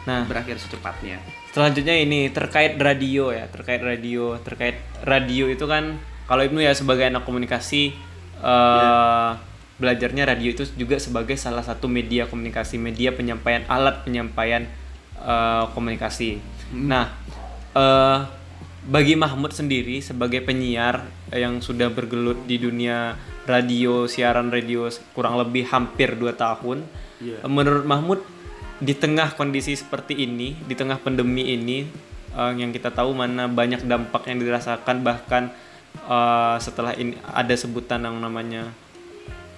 Nah. 0.07 0.25
berakhir 0.25 0.57
secepatnya. 0.57 1.21
Selanjutnya 1.53 1.93
ini 1.93 2.29
terkait 2.33 2.77
radio 2.81 3.29
ya, 3.29 3.45
terkait 3.49 3.81
radio, 3.81 4.37
terkait 4.41 4.81
radio 5.05 5.45
itu 5.49 5.65
kan 5.69 5.97
kalau 6.25 6.45
Ibnu 6.45 6.61
ya 6.61 6.73
sebagai 6.73 7.09
anak 7.09 7.25
komunikasi 7.25 7.93
eh 8.39 9.31
belajarnya 9.79 10.27
radio 10.27 10.51
itu 10.51 10.67
juga 10.75 10.99
sebagai 10.99 11.39
salah 11.39 11.63
satu 11.63 11.87
media 11.87 12.27
komunikasi, 12.27 12.75
media 12.75 13.15
penyampaian 13.15 13.63
alat 13.69 14.01
penyampaian 14.05 14.67
eh, 15.19 15.65
komunikasi. 15.73 16.41
Nah, 16.73 17.11
eh 17.75 18.19
bagi 18.89 19.13
Mahmud 19.13 19.51
sendiri 19.51 19.99
sebagai 19.99 20.41
penyiar 20.41 21.05
yang 21.35 21.59
sudah 21.59 21.91
bergelut 21.91 22.47
di 22.47 22.57
dunia 22.57 23.13
radio, 23.45 24.07
siaran 24.07 24.49
radio 24.49 24.87
kurang 25.11 25.35
lebih 25.37 25.67
hampir 25.67 26.15
2 26.15 26.33
tahun. 26.33 26.85
Iya. 27.19 27.43
Menurut 27.45 27.85
Mahmud 27.85 28.19
di 28.79 28.95
tengah 28.95 29.35
kondisi 29.35 29.75
seperti 29.75 30.23
ini, 30.23 30.55
di 30.55 30.73
tengah 30.73 30.99
pandemi 30.99 31.51
ini 31.51 31.83
eh, 32.35 32.51
yang 32.55 32.71
kita 32.71 32.91
tahu 32.95 33.11
mana 33.11 33.51
banyak 33.51 33.83
dampak 33.83 34.27
yang 34.31 34.39
dirasakan 34.39 35.03
bahkan 35.03 35.51
eh, 36.07 36.55
setelah 36.63 36.95
ini 36.95 37.19
ada 37.27 37.53
sebutan 37.53 38.07
yang 38.07 38.17
namanya 38.17 38.71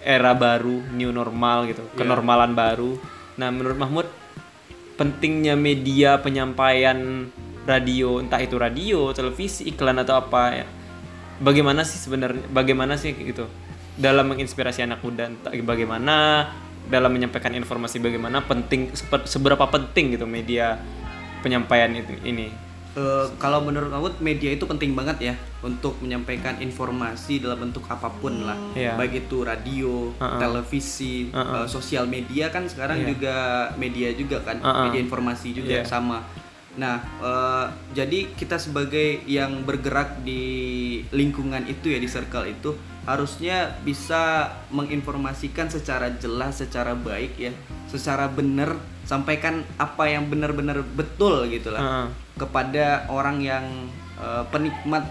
era 0.01 0.33
baru, 0.33 0.81
new 0.97 1.13
normal 1.13 1.69
gitu, 1.69 1.85
kenormalan 1.93 2.57
baru. 2.57 2.97
Nah, 3.37 3.53
menurut 3.53 3.77
Mahmud 3.77 4.07
pentingnya 4.97 5.53
media 5.53 6.17
penyampaian 6.17 7.29
radio, 7.69 8.17
entah 8.17 8.41
itu 8.41 8.57
radio, 8.57 9.13
televisi, 9.13 9.69
iklan 9.69 10.01
atau 10.01 10.17
apa 10.17 10.43
ya. 10.65 10.67
Bagaimana 11.41 11.81
sih 11.81 11.97
sebenarnya 11.97 12.45
bagaimana 12.53 12.97
sih 12.97 13.17
gitu 13.17 13.49
dalam 13.97 14.29
menginspirasi 14.29 14.85
anak 14.85 15.01
muda 15.01 15.25
entah 15.29 15.53
bagaimana 15.65 16.47
dalam 16.91 17.15
menyampaikan 17.15 17.55
informasi 17.55 17.97
bagaimana 17.97 18.43
penting 18.43 18.91
seberapa 19.23 19.63
penting 19.71 20.19
gitu 20.19 20.27
media 20.27 20.75
penyampaian 21.39 21.89
itu 21.95 22.13
ini. 22.21 22.51
Eh, 22.91 23.25
kalau 23.39 23.63
menurut 23.63 23.87
Mahmud 23.87 24.19
media 24.19 24.51
itu 24.51 24.67
penting 24.67 24.91
banget 24.91 25.31
ya 25.31 25.35
untuk 25.63 25.95
menyampaikan 26.03 26.59
informasi 26.59 27.39
dalam 27.39 27.63
bentuk 27.63 27.87
apa 27.87 28.11
pun 28.11 28.43
lah 28.43 28.59
Iya. 28.75 28.99
baik 28.99 29.25
itu 29.25 29.47
radio, 29.47 30.11
Uh-uh. 30.11 30.35
televisi, 30.35 31.31
Uh-uh. 31.31 31.63
eh, 31.63 31.67
sosial 31.71 32.03
media 32.11 32.51
kan 32.51 32.67
sekarang 32.67 32.99
Iya. 32.99 33.07
juga 33.15 33.35
media 33.79 34.11
juga 34.11 34.43
kan 34.43 34.59
Uh-uh. 34.59 34.91
media 34.91 34.99
informasi 35.07 35.55
juga 35.55 35.79
Iya. 35.79 35.87
sama. 35.87 36.19
Nah 36.75 36.99
eh, 37.23 37.65
jadi 37.95 38.27
kita 38.35 38.59
sebagai 38.59 39.23
yang 39.23 39.63
bergerak 39.63 40.19
di 40.27 40.43
lingkungan 41.15 41.63
itu 41.71 41.95
ya 41.95 41.99
di 42.03 42.11
circle 42.11 42.43
itu 42.43 42.75
harusnya 43.01 43.73
bisa 43.81 44.47
menginformasikan 44.69 45.67
secara 45.67 46.13
jelas, 46.15 46.61
secara 46.61 46.93
baik 46.93 47.33
ya, 47.35 47.51
secara 47.89 48.29
benar 48.29 48.77
sampaikan 49.01 49.65
apa 49.75 50.05
yang 50.05 50.29
benar-benar 50.29 50.85
betul 50.85 51.49
gitu 51.49 51.73
lah 51.73 51.81
Heeh. 51.81 52.07
kepada 52.37 53.09
orang 53.09 53.41
yang 53.41 53.65
eh, 54.15 54.43
penikmat 54.47 55.03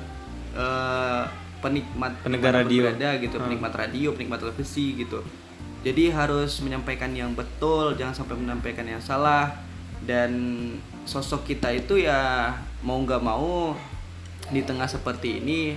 eh, 0.55 1.25
penikmat 1.61 2.13
Pendengar 2.25 2.65
radio. 2.65 2.89
berada 2.89 3.11
gitu 3.19 3.37
Hmm. 3.37 3.45
penikmat 3.51 3.73
radio 3.75 4.09
penikmat 4.15 4.41
televisi 4.41 4.97
gitu 4.97 5.21
jadi 5.83 6.15
harus 6.15 6.63
menyampaikan 6.63 7.13
yang 7.13 7.35
betul 7.35 7.93
jangan 7.95 8.15
sampai 8.15 8.39
menyampaikan 8.39 8.87
yang 8.87 9.03
salah 9.03 9.53
dan 10.07 10.33
sosok 11.05 11.45
kita 11.47 11.75
itu 11.75 12.01
ya 12.01 12.55
mau 12.81 12.97
nggak 12.97 13.21
mau 13.21 13.77
di 14.49 14.63
tengah 14.63 14.89
seperti 14.89 15.43
ini 15.43 15.77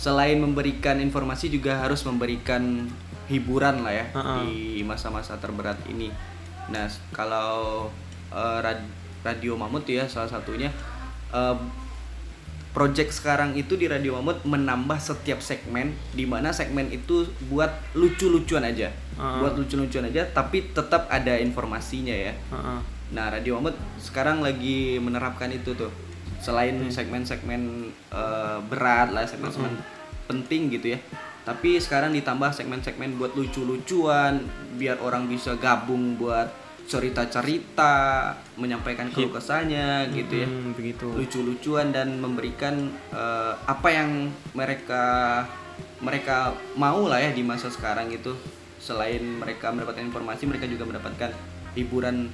selain 0.00 0.40
memberikan 0.40 0.96
informasi 0.96 1.52
juga 1.52 1.76
harus 1.76 2.00
memberikan 2.02 2.88
hiburan 3.28 3.84
lah 3.84 3.92
ya 3.92 4.06
Ha-ha. 4.10 4.42
di 4.42 4.80
masa-masa 4.80 5.36
terberat 5.36 5.76
ini. 5.86 6.08
Nah, 6.72 6.88
kalau 7.12 7.86
eh, 8.32 8.58
rad- 8.58 8.88
Radio 9.20 9.52
Mamut 9.52 9.84
ya 9.84 10.08
salah 10.08 10.32
satunya 10.32 10.72
eh, 11.30 11.56
project 12.70 13.12
sekarang 13.12 13.52
itu 13.52 13.74
di 13.74 13.84
Radio 13.84 14.16
Mamut 14.16 14.40
menambah 14.42 14.96
setiap 14.96 15.42
segmen 15.42 15.92
di 16.10 16.24
mana 16.24 16.48
segmen 16.50 16.88
itu 16.88 17.28
buat 17.46 17.68
lucu-lucuan 17.92 18.64
aja. 18.64 18.88
Ha-ha. 19.20 19.44
Buat 19.44 19.60
lucu-lucuan 19.60 20.08
aja 20.08 20.24
tapi 20.26 20.72
tetap 20.72 21.06
ada 21.06 21.36
informasinya 21.36 22.16
ya. 22.16 22.32
Heeh. 22.32 22.78
Nah, 23.10 23.26
Radio 23.28 23.60
Mamut 23.60 23.76
sekarang 24.00 24.40
lagi 24.40 24.96
menerapkan 24.96 25.50
itu 25.50 25.76
tuh. 25.76 25.92
Selain 26.40 26.74
segmen-segmen 26.88 27.92
eh, 28.10 28.58
berat 28.66 29.12
lah, 29.12 29.28
segmen-segmen 29.28 29.76
penting 30.24 30.72
gitu 30.72 30.96
ya. 30.96 30.98
Tapi 31.44 31.80
sekarang 31.80 32.12
ditambah 32.12 32.52
segmen-segmen 32.52 33.16
buat 33.16 33.32
lucu-lucuan, 33.32 34.44
biar 34.76 35.00
orang 35.00 35.28
bisa 35.28 35.56
gabung 35.56 36.16
buat 36.20 36.48
cerita-cerita, 36.90 38.34
menyampaikan 38.58 39.14
keluh 39.14 39.30
kesahnya 39.30 40.10
gitu 40.10 40.42
ya. 40.42 40.48
Hmm, 40.50 40.74
begitu. 40.74 41.06
Lucu-lucuan 41.14 41.94
dan 41.94 42.18
memberikan 42.18 42.90
eh, 43.14 43.54
apa 43.66 43.88
yang 43.94 44.34
mereka 44.58 45.46
mereka 46.00 46.56
mau 46.76 47.06
lah 47.06 47.20
ya 47.20 47.30
di 47.30 47.44
masa 47.46 47.70
sekarang 47.70 48.10
itu. 48.10 48.34
Selain 48.80 49.20
mereka 49.20 49.70
mendapatkan 49.70 50.02
informasi, 50.02 50.48
mereka 50.48 50.64
juga 50.64 50.88
mendapatkan 50.88 51.30
hiburan 51.76 52.32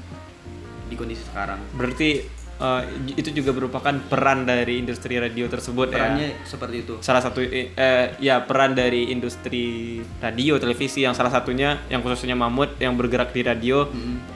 di 0.87 0.95
kondisi 0.95 1.27
sekarang. 1.27 1.59
Berarti 1.75 2.23
eh, 2.57 2.83
itu 3.21 3.31
juga 3.37 3.53
merupakan 3.53 3.95
peran 4.09 4.49
dari 4.49 4.81
industri 4.81 5.21
radio 5.21 5.45
tersebut 5.47 5.93
ya. 5.93 6.09
Perannya 6.09 6.29
seperti 6.45 6.77
itu. 6.83 6.95
Salah 7.05 7.21
satu 7.21 7.45
eh, 7.45 7.73
ya 8.21 8.43
peran 8.45 8.73
dari 8.73 9.13
industri 9.13 10.01
radio 10.21 10.57
televisi 10.57 11.05
yang 11.05 11.13
salah 11.13 11.33
satunya 11.33 11.85
yang 11.93 12.01
khususnya 12.01 12.37
Mahmud 12.37 12.81
yang 12.81 12.97
bergerak 12.97 13.33
di 13.37 13.45
radio 13.45 13.85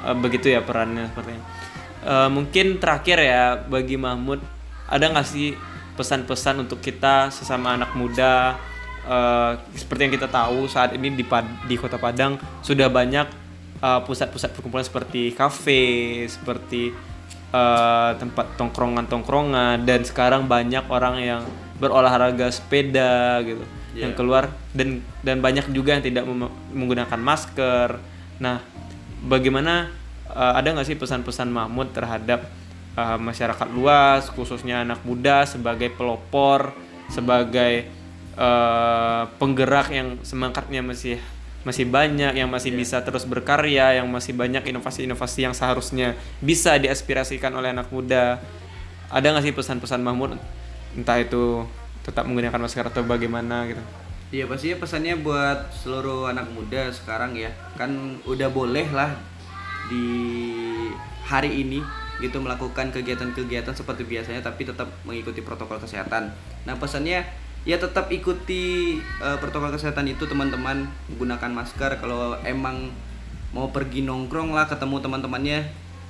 eh, 0.04 0.16
begitu 0.16 0.52
ya 0.52 0.61
perannya 0.61 1.09
sepertinya. 1.09 1.42
Eh, 2.00 2.28
mungkin 2.28 2.80
terakhir 2.80 3.18
ya 3.20 3.61
bagi 3.61 3.96
Mahmud 3.96 4.40
ada 4.88 5.04
nggak 5.09 5.26
sih 5.28 5.56
pesan-pesan 5.96 6.64
untuk 6.64 6.80
kita 6.80 7.28
sesama 7.28 7.76
anak 7.76 7.92
muda 7.96 8.56
eh, 9.04 9.52
seperti 9.76 10.00
yang 10.09 10.14
kita 10.16 10.28
tahu 10.28 10.68
saat 10.68 10.96
ini 10.96 11.12
di 11.12 11.24
Pad- 11.24 11.68
di 11.68 11.76
Kota 11.80 11.96
Padang 11.96 12.37
sudah 12.61 12.88
banyak 12.92 13.40
pusat-pusat 13.80 14.52
perkumpulan 14.52 14.85
seperti 14.85 15.33
kafe, 15.33 16.28
seperti 16.28 16.92
eh, 17.51 18.11
tempat 18.19 18.47
tongkrongan-tongkrongan 18.57 19.85
dan 19.85 20.01
sekarang 20.07 20.47
banyak 20.47 20.85
orang 20.89 21.17
yang 21.21 21.43
berolahraga 21.81 22.53
sepeda 22.53 23.41
gitu 23.43 23.65
Iya. 23.91 24.07
yang 24.07 24.13
keluar 24.15 24.55
dan 24.71 25.03
dan 25.27 25.43
banyak 25.43 25.67
juga 25.75 25.99
yang 25.99 26.05
tidak 26.05 26.23
menggunakan 26.71 27.19
masker. 27.19 27.99
Nah, 28.39 28.63
bagaimana 29.27 29.91
eh, 30.31 30.53
ada 30.55 30.69
nggak 30.71 30.87
sih 30.87 30.99
pesan-pesan 30.99 31.51
Mahmud 31.51 31.91
terhadap 31.91 32.47
eh, 32.95 33.19
masyarakat 33.19 33.69
luas, 33.75 34.31
khususnya 34.31 34.87
anak 34.87 35.03
muda 35.03 35.43
sebagai 35.43 35.91
pelopor, 35.91 36.71
sebagai 37.11 37.91
eh, 38.39 39.23
penggerak 39.43 39.91
yang 39.91 40.23
semangatnya 40.23 40.87
masih 40.87 41.19
masih 41.61 41.85
banyak, 41.85 42.33
yang 42.37 42.49
masih 42.49 42.73
bisa 42.73 43.05
terus 43.05 43.29
berkarya, 43.29 44.01
yang 44.01 44.09
masih 44.09 44.33
banyak 44.33 44.64
inovasi-inovasi 44.73 45.44
yang 45.44 45.55
seharusnya 45.57 46.16
bisa 46.40 46.81
diaspirasikan 46.81 47.53
oleh 47.53 47.73
anak 47.73 47.92
muda. 47.92 48.40
Ada 49.12 49.27
nggak 49.35 49.44
sih 49.44 49.55
pesan-pesan 49.55 50.01
Mahmud, 50.01 50.38
entah 50.96 51.18
itu 51.20 51.66
tetap 52.01 52.25
menggunakan 52.25 52.57
masker 52.57 52.87
atau 52.88 53.05
bagaimana 53.05 53.68
gitu? 53.68 53.83
Iya 54.31 54.46
pastinya 54.46 54.79
pesannya 54.79 55.18
buat 55.18 55.75
seluruh 55.75 56.31
anak 56.31 56.46
muda 56.55 56.87
sekarang 56.94 57.35
ya 57.35 57.51
kan 57.75 58.23
udah 58.23 58.46
boleh 58.46 58.87
lah 58.94 59.18
di 59.90 60.07
hari 61.27 61.66
ini 61.66 61.83
gitu 62.23 62.38
melakukan 62.38 62.94
kegiatan-kegiatan 62.94 63.75
seperti 63.75 64.07
biasanya 64.07 64.38
tapi 64.38 64.68
tetap 64.68 64.87
mengikuti 65.03 65.42
protokol 65.42 65.83
kesehatan. 65.83 66.31
Nah 66.62 66.75
pesannya 66.79 67.27
ya 67.62 67.77
tetap 67.77 68.09
ikuti 68.09 68.96
eh, 68.99 69.37
protokol 69.38 69.73
kesehatan 69.73 70.09
itu 70.09 70.25
teman-teman 70.25 70.88
gunakan 71.16 71.51
masker 71.53 72.01
kalau 72.01 72.37
emang 72.42 72.88
mau 73.51 73.68
pergi 73.68 74.03
nongkrong 74.03 74.55
lah 74.55 74.66
ketemu 74.66 74.96
teman-temannya 74.99 75.61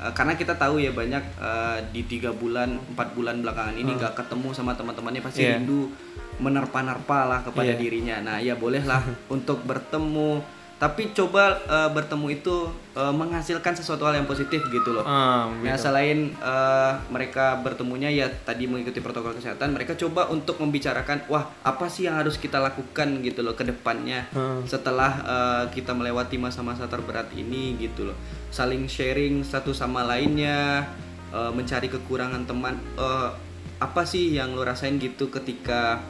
Eh, 0.00 0.12
karena 0.16 0.32
kita 0.32 0.56
tahu 0.56 0.80
ya 0.80 0.96
banyak 0.96 1.20
eh, 1.20 1.78
di 1.92 2.08
tiga 2.08 2.32
bulan 2.32 2.80
empat 2.96 3.12
bulan 3.12 3.44
belakangan 3.44 3.76
ini 3.76 4.00
nggak 4.00 4.16
ketemu 4.16 4.48
sama 4.56 4.72
teman-temannya 4.72 5.20
pasti 5.20 5.44
Iya. 5.44 5.60
rindu 5.60 5.92
menerpa-nerpa 6.40 7.28
lah 7.28 7.40
kepada 7.44 7.76
Iya. 7.76 7.76
dirinya. 7.76 8.16
Nah, 8.24 8.36
ya 8.40 8.56
bolehlah 8.56 9.04
untuk 9.28 9.60
bertemu, 9.60 10.40
tapi 10.80 11.12
coba 11.12 11.60
eh, 11.60 11.90
bertemu 11.92 12.26
itu 12.32 12.56
eh, 12.96 13.12
menghasilkan 13.12 13.76
sesuatu 13.76 14.02
hal 14.02 14.16
yang 14.16 14.24
positif 14.24 14.64
gitu 14.66 14.90
loh. 14.90 15.04
Ah, 15.04 15.44
Nah, 15.52 15.76
gitu. 15.76 15.84
selain 15.84 16.32
eh, 16.32 16.92
mereka 17.06 17.60
bertemunya 17.60 18.08
ya 18.08 18.32
tadi 18.40 18.64
mengikuti 18.64 18.98
protokol 18.98 19.36
kesehatan, 19.36 19.70
mereka 19.70 19.92
coba 19.94 20.26
untuk 20.26 20.56
membicarakan, 20.56 21.28
wah 21.28 21.52
apa 21.60 21.84
sih 21.86 22.08
yang 22.08 22.16
harus 22.16 22.34
kita 22.34 22.56
lakukan 22.56 23.20
gitu 23.20 23.40
loh 23.40 23.52
ke 23.52 23.62
depannya 23.62 24.24
Hmm. 24.30 24.64
setelah 24.64 25.12
eh, 25.20 25.64
kita 25.70 25.92
melewati 25.92 26.34
masa-masa 26.34 26.88
terberat 26.88 27.28
ini 27.34 27.76
gitu 27.76 28.08
loh. 28.08 28.16
Saling 28.48 28.88
sharing 28.88 29.44
satu 29.44 29.70
sama 29.70 30.00
lainnya, 30.02 30.88
eh, 31.28 31.52
mencari 31.52 31.86
kekurangan 31.86 32.42
teman. 32.42 32.80
eh, 32.96 33.30
apa 33.78 34.02
sih 34.02 34.32
yang 34.32 34.52
lo 34.52 34.60
rasain 34.60 34.96
gitu 34.96 35.28
ketika 35.28 36.00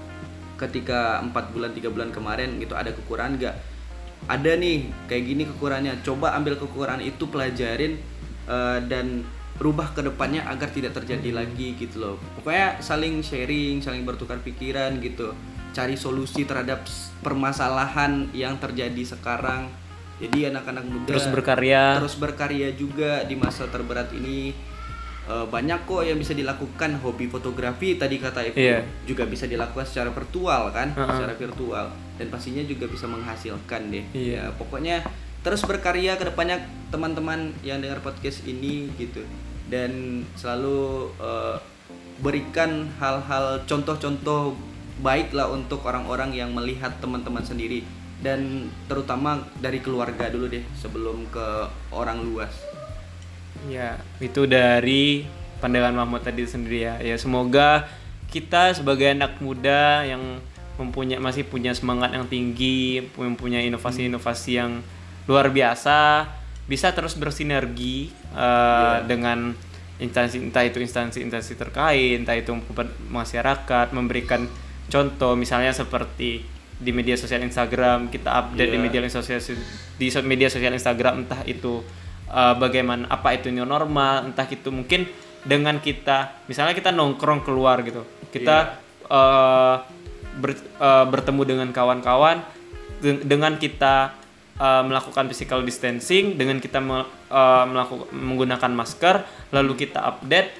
ketika 0.56 1.18
empat 1.20 1.50
bulan 1.50 1.70
tiga 1.70 1.88
bulan 1.88 2.10
kemarin 2.10 2.58
gitu 2.58 2.74
ada 2.74 2.90
kekurangan 2.90 3.34
nggak? 3.34 3.56
Ada 4.30 4.54
nih 4.54 5.10
kayak 5.10 5.24
gini 5.26 5.42
kekurangannya. 5.50 6.06
Coba 6.06 6.38
ambil 6.38 6.54
kekurangan 6.54 7.02
itu 7.02 7.26
pelajarin 7.26 7.98
eh, 8.46 8.78
dan 8.86 9.26
rubah 9.60 9.92
ke 9.92 10.00
depannya 10.00 10.46
agar 10.48 10.70
tidak 10.72 10.96
terjadi 10.96 11.34
lagi 11.34 11.76
gitu 11.76 12.00
loh. 12.00 12.16
Pokoknya 12.38 12.78
saling 12.80 13.20
sharing, 13.20 13.82
saling 13.82 14.06
bertukar 14.06 14.38
pikiran 14.40 15.02
gitu. 15.02 15.36
Cari 15.74 15.94
solusi 15.98 16.46
terhadap 16.46 16.86
permasalahan 17.20 18.30
yang 18.32 18.56
terjadi 18.56 19.02
sekarang. 19.04 19.68
Jadi 20.20 20.52
anak-anak 20.52 20.84
muda 20.84 21.08
Terus 21.16 21.28
berkarya. 21.32 21.96
terus 21.96 22.16
berkarya 22.16 22.68
juga 22.76 23.24
di 23.24 23.34
masa 23.34 23.66
terberat 23.66 24.12
ini. 24.16 24.52
Eh, 25.30 25.46
banyak 25.46 25.86
kok 25.86 26.02
yang 26.02 26.18
bisa 26.18 26.34
dilakukan 26.34 26.98
hobi 27.06 27.30
fotografi. 27.30 27.94
Tadi 27.94 28.18
kata 28.18 28.50
Ibu 28.50 28.58
Iya. 28.58 28.82
juga 29.06 29.30
bisa 29.30 29.46
dilakukan 29.46 29.86
secara 29.86 30.10
virtual 30.10 30.74
kan? 30.74 30.90
Uh-uh. 30.90 31.06
secara 31.06 31.34
virtual. 31.38 31.86
Dan 32.18 32.26
pastinya 32.34 32.66
juga 32.66 32.90
bisa 32.90 33.06
menghasilkan 33.06 33.94
deh. 33.94 34.04
Iya. 34.10 34.50
ya 34.50 34.58
pokoknya 34.58 35.06
terus 35.46 35.62
berkarya 35.62 36.18
ke 36.18 36.26
depannya 36.26 36.58
teman-teman 36.90 37.54
yang 37.62 37.78
dengar 37.78 38.02
podcast 38.02 38.42
ini 38.42 38.90
gitu. 38.98 39.22
Dan 39.70 40.26
selalu 40.34 41.14
eh, 41.22 41.56
berikan 42.18 42.90
hal-hal 42.98 43.62
contoh-contoh 43.70 44.58
baik 45.00 45.30
lah 45.30 45.46
untuk 45.54 45.86
orang-orang 45.86 46.34
yang 46.34 46.50
melihat 46.50 46.90
teman-teman 46.98 47.46
sendiri. 47.46 47.86
Dan 48.18 48.66
terutama 48.90 49.46
dari 49.62 49.78
keluarga 49.78 50.26
dulu 50.26 50.50
deh 50.50 50.66
sebelum 50.74 51.24
ke 51.30 51.70
orang 51.94 52.20
luas 52.20 52.69
Ya, 53.68 54.00
itu 54.22 54.48
dari 54.48 55.28
pandangan 55.60 55.92
Mahmud 55.92 56.24
tadi 56.24 56.48
sendiri 56.48 56.88
ya. 56.88 56.94
Ya 57.02 57.16
semoga 57.20 57.84
kita 58.32 58.72
sebagai 58.72 59.10
anak 59.12 59.42
muda 59.42 60.06
yang 60.06 60.40
mempunyai 60.80 61.20
masih 61.20 61.44
punya 61.44 61.76
semangat 61.76 62.16
yang 62.16 62.24
tinggi, 62.24 63.04
mempunyai 63.18 63.68
inovasi-inovasi 63.68 64.50
yang 64.56 64.80
luar 65.28 65.52
biasa, 65.52 66.24
bisa 66.64 66.94
terus 66.96 67.12
bersinergi 67.20 68.08
uh, 68.32 69.04
dengan 69.04 69.52
instansi 70.00 70.40
entah 70.40 70.64
itu 70.64 70.80
instansi-instansi 70.80 71.60
terkait, 71.60 72.16
entah 72.16 72.32
itu 72.32 72.56
masyarakat, 73.12 73.92
memberikan 73.92 74.48
contoh 74.88 75.36
misalnya 75.36 75.76
seperti 75.76 76.40
di 76.80 76.90
media 76.96 77.12
sosial 77.20 77.44
Instagram 77.44 78.08
kita 78.08 78.32
update 78.40 78.72
di 78.72 78.78
Iya. 78.80 78.84
media 78.88 79.00
sosial 79.12 79.36
di 80.00 80.08
media 80.24 80.48
sosial 80.48 80.72
Instagram 80.72 81.28
entah 81.28 81.44
itu 81.44 81.84
uh, 82.30 82.54
bagaimana 82.56 83.10
apa 83.10 83.36
itu 83.36 83.50
new 83.50 83.66
normal 83.66 84.30
entah 84.30 84.46
itu 84.46 84.70
mungkin 84.70 85.04
dengan 85.42 85.80
kita 85.80 86.46
misalnya 86.46 86.72
kita 86.76 86.94
nongkrong 86.94 87.42
keluar 87.44 87.82
gitu. 87.82 88.06
Kita 88.30 88.78
uh, 89.10 89.76
ber- 90.38 90.66
uh, 90.78 91.04
bertemu 91.10 91.42
dengan 91.44 91.68
kawan-kawan 91.74 92.40
de- 93.02 93.24
dengan 93.26 93.58
kita 93.58 94.14
uh, 94.60 94.82
melakukan 94.86 95.26
physical 95.26 95.66
distancing 95.66 96.38
dengan 96.38 96.62
kita 96.62 96.78
melakukan 96.80 98.08
menggunakan 98.14 98.72
masker 98.72 99.26
lalu 99.50 99.86
kita 99.86 99.98
update 99.98 100.50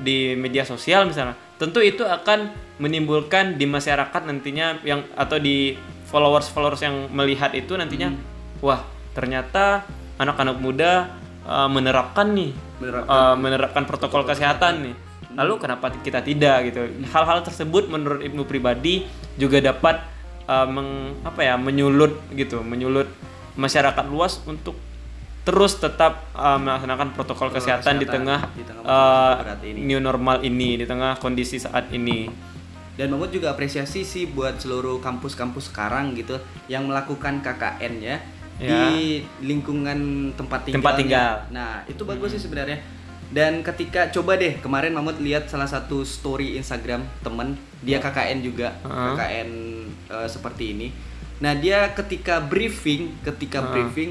di 0.00 0.34
media 0.34 0.66
sosial 0.66 1.06
misalnya. 1.06 1.36
Tentu 1.60 1.84
itu 1.84 2.00
akan 2.08 2.48
menimbulkan 2.80 3.60
di 3.60 3.68
masyarakat 3.68 4.24
nantinya 4.24 4.80
yang 4.80 5.04
atau 5.12 5.36
di 5.36 5.76
followers 6.08 6.48
followers 6.48 6.80
yang 6.80 7.12
melihat 7.12 7.52
itu 7.52 7.76
nantinya 7.76 8.16
wah 8.64 8.80
ternyata 9.12 9.84
anak-anak 10.16 10.56
muda 10.56 11.19
uh, 11.46 11.68
menerapkan 11.70 12.32
nih 12.32 12.52
Menerapkan. 12.80 13.08
uh, 13.08 13.34
menerapkan 13.36 13.84
protokol 13.86 14.26
kesehatan 14.26 14.90
nih 14.90 14.94
lalu 15.38 15.62
kenapa 15.62 15.94
kita 16.02 16.20
tidak 16.26 16.72
gitu 16.72 16.90
hal-hal 17.14 17.40
tersebut 17.46 17.86
menurut 17.86 18.20
ibnu 18.20 18.42
pribadi 18.42 19.06
juga 19.38 19.62
dapat 19.62 20.02
uh, 20.50 20.66
meng, 20.66 21.22
apa 21.22 21.40
ya 21.46 21.54
menyulut 21.54 22.18
gitu 22.34 22.60
menyulut 22.66 23.06
masyarakat 23.54 24.04
luas 24.10 24.42
untuk 24.44 24.74
terus 25.40 25.78
tetap 25.80 26.28
uh, 26.36 26.60
melaksanakan 26.60 27.16
protokol 27.16 27.48
kesehatan, 27.48 27.96
di 27.96 28.04
kesehatan 28.04 28.12
tengah, 28.12 28.40
di 28.52 28.64
tengah 28.66 28.84
uh, 28.84 29.56
ini. 29.64 29.78
new 29.88 30.00
normal 30.02 30.44
ini 30.44 30.76
di 30.76 30.84
tengah 30.84 31.16
kondisi 31.16 31.56
saat 31.56 31.88
ini 31.94 32.50
dan 33.00 33.16
Mahmud 33.16 33.32
juga 33.32 33.56
apresiasi 33.56 34.04
sih 34.04 34.28
buat 34.28 34.60
seluruh 34.60 35.00
kampus-kampus 35.00 35.72
sekarang 35.72 36.12
gitu 36.20 36.36
yang 36.68 36.84
melakukan 36.84 37.40
KKN 37.40 37.94
ya, 37.96 38.20
Ya. 38.60 38.92
di 38.92 39.24
lingkungan 39.40 40.30
tempat 40.36 40.68
tinggal. 40.68 40.78
Tempat 40.84 40.94
tinggal. 41.00 41.32
Nah, 41.48 41.80
itu 41.88 42.02
bagus 42.04 42.36
sih 42.36 42.42
sebenarnya. 42.44 42.76
Dan 43.30 43.64
ketika 43.64 44.10
coba 44.12 44.36
deh 44.36 44.58
kemarin 44.60 44.92
Mahmud 44.92 45.16
lihat 45.22 45.48
salah 45.48 45.64
satu 45.64 46.02
story 46.04 46.60
Instagram 46.60 47.06
temen 47.24 47.56
dia 47.80 48.02
KKN 48.02 48.38
juga, 48.44 48.76
Heeh. 48.84 49.06
KKN 49.16 49.50
eh, 50.12 50.28
seperti 50.28 50.76
ini. 50.76 50.88
Nah, 51.40 51.56
dia 51.56 51.88
ketika 51.96 52.42
briefing, 52.44 53.16
ketika 53.24 53.64
Heeh. 53.64 53.72
briefing 53.72 54.10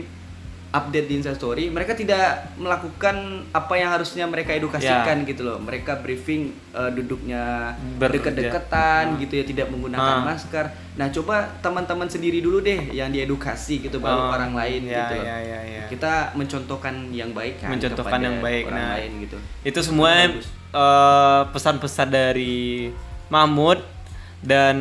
update 0.69 1.05
di 1.05 1.17
Instastory, 1.17 1.65
mereka 1.67 1.93
tidak 1.93 2.25
melakukan 2.55 3.15
apa 3.49 3.73
yang 3.73 3.89
harusnya 3.89 4.23
mereka 4.23 4.53
edukasikan 4.53 5.25
gitu 5.25 5.41
loh. 5.41 5.57
Mereka 5.57 5.97
briefing 5.99 6.53
eh, 6.71 6.91
duduknya 6.91 7.73
deket-deketan 7.97 9.17
gitu 9.17 9.33
ya, 9.33 9.43
tidak 9.43 9.67
menggunakan 9.67 10.15
Ah. 10.15 10.23
masker. 10.23 10.65
Nah, 10.93 11.09
coba 11.09 11.35
teman-teman 11.59 12.05
sendiri 12.05 12.37
dulu 12.39 12.59
deh 12.59 12.91
yang 12.91 13.09
diedukasi 13.09 13.81
gitu 13.81 13.97
baru 13.97 14.21
Oh, 14.21 14.31
orang 14.31 14.53
lain 14.53 14.85
ya, 14.85 15.09
gitu 15.09 15.15
loh. 15.15 15.25
ya, 15.25 15.37
ya, 15.39 15.59
ya. 15.63 15.81
Kita 15.87 16.13
mencontohkan 16.33 16.93
yang 17.09 17.31
baik 17.31 17.59
kan 17.59 17.69
Mencontohkan 17.71 18.19
yang 18.19 18.37
baik, 18.37 18.67
orang 18.67 18.77
nah. 18.77 18.93
lain 18.95 19.11
gitu. 19.19 19.37
itu 19.63 19.79
semua 19.81 20.09
eh, 20.69 21.41
pesan-pesan 21.49 22.07
dari 22.07 22.93
Mahmud 23.27 23.81
dan 24.39 24.77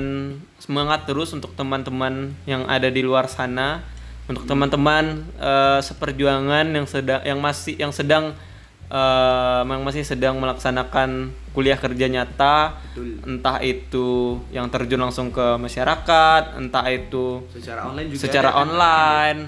semangat 0.58 1.02
terus 1.04 1.32
untuk 1.32 1.54
teman-teman 1.54 2.36
yang 2.44 2.68
ada 2.68 2.86
di 2.88 3.00
luar 3.00 3.24
sana 3.26 3.80
untuk 4.28 4.44
teman-teman 4.44 5.24
eh, 5.40 5.80
seperjuangan 5.80 6.66
yang 6.68 6.86
sedang 6.86 7.20
yang 7.24 7.38
masih 7.40 7.74
yang 7.80 7.90
sedang 7.90 8.36
eh, 8.92 9.60
yang 9.64 9.82
masih 9.82 10.04
sedang 10.04 10.36
melaksanakan 10.36 11.32
kuliah 11.56 11.80
kerja 11.80 12.06
nyata 12.06 12.76
Betul. 12.92 13.24
entah 13.24 13.58
itu 13.64 14.38
yang 14.52 14.68
terjun 14.68 15.00
langsung 15.00 15.32
ke 15.32 15.56
masyarakat 15.56 16.60
entah 16.60 16.86
itu 16.92 17.42
Secara 17.50 17.88
online 17.88 18.08
juga 18.12 18.20
secara 18.20 18.50
kan? 18.52 18.60
online 18.68 19.38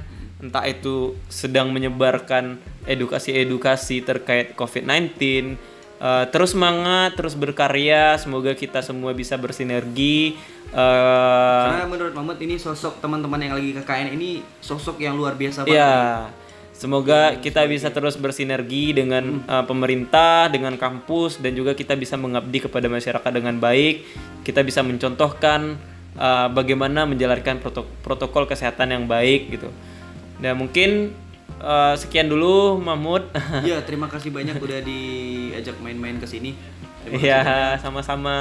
entah 0.40 0.64
itu 0.64 1.20
sedang 1.28 1.68
menyebarkan 1.68 2.56
edukasi-edukasi 2.88 4.00
terkait 4.00 4.56
COVID-19 4.56 5.20
Eh, 6.00 6.24
terus 6.32 6.56
semangat 6.56 7.12
terus 7.12 7.36
berkarya 7.36 8.16
semoga 8.16 8.56
kita 8.56 8.80
semua 8.80 9.12
bisa 9.12 9.36
bersinergi 9.36 10.32
eh, 10.72 11.64
Karena 11.68 11.84
menurut 11.84 12.16
Mahmud 12.16 12.40
ini 12.40 12.56
sosok 12.56 13.04
teman-teman 13.04 13.36
yang 13.36 13.52
lagi 13.52 13.76
KKN 13.76 14.16
ini 14.16 14.40
sosok 14.64 14.96
yang 14.96 15.12
luar 15.12 15.36
biasa 15.36 15.68
banget. 15.68 15.76
nih. 15.76 15.76
ya 15.76 16.48
Semoga 16.80 17.36
kita 17.36 17.68
bisa 17.68 17.92
terus 17.92 18.16
bersinergi 18.16 18.96
dengan 18.96 19.44
uh, 19.44 19.68
pemerintah, 19.68 20.48
dengan 20.48 20.80
kampus, 20.80 21.36
dan 21.36 21.52
juga 21.52 21.76
kita 21.76 21.92
bisa 21.92 22.16
mengabdi 22.16 22.56
kepada 22.64 22.88
masyarakat 22.88 23.28
dengan 23.36 23.60
baik. 23.60 24.00
Kita 24.40 24.64
bisa 24.64 24.80
mencontohkan 24.80 25.76
uh, 26.16 26.48
bagaimana 26.48 27.04
menjalankan 27.04 27.60
proto- 27.60 27.84
protokol 28.00 28.48
kesehatan 28.48 28.96
yang 28.96 29.04
baik 29.04 29.60
gitu. 29.60 29.68
Dan 30.40 30.56
mungkin 30.56 31.12
uh, 31.60 31.94
sekian 31.94 32.26
dulu 32.26 32.80
Mahmud. 32.80 33.28
Iya, 33.68 33.84
terima 33.84 34.08
kasih 34.08 34.32
banyak 34.32 34.56
udah 34.56 34.80
diajak 34.82 35.76
main-main 35.84 36.16
ke 36.18 36.26
sini. 36.26 36.56
Iya, 37.08 37.76
sama-sama. 37.80 38.36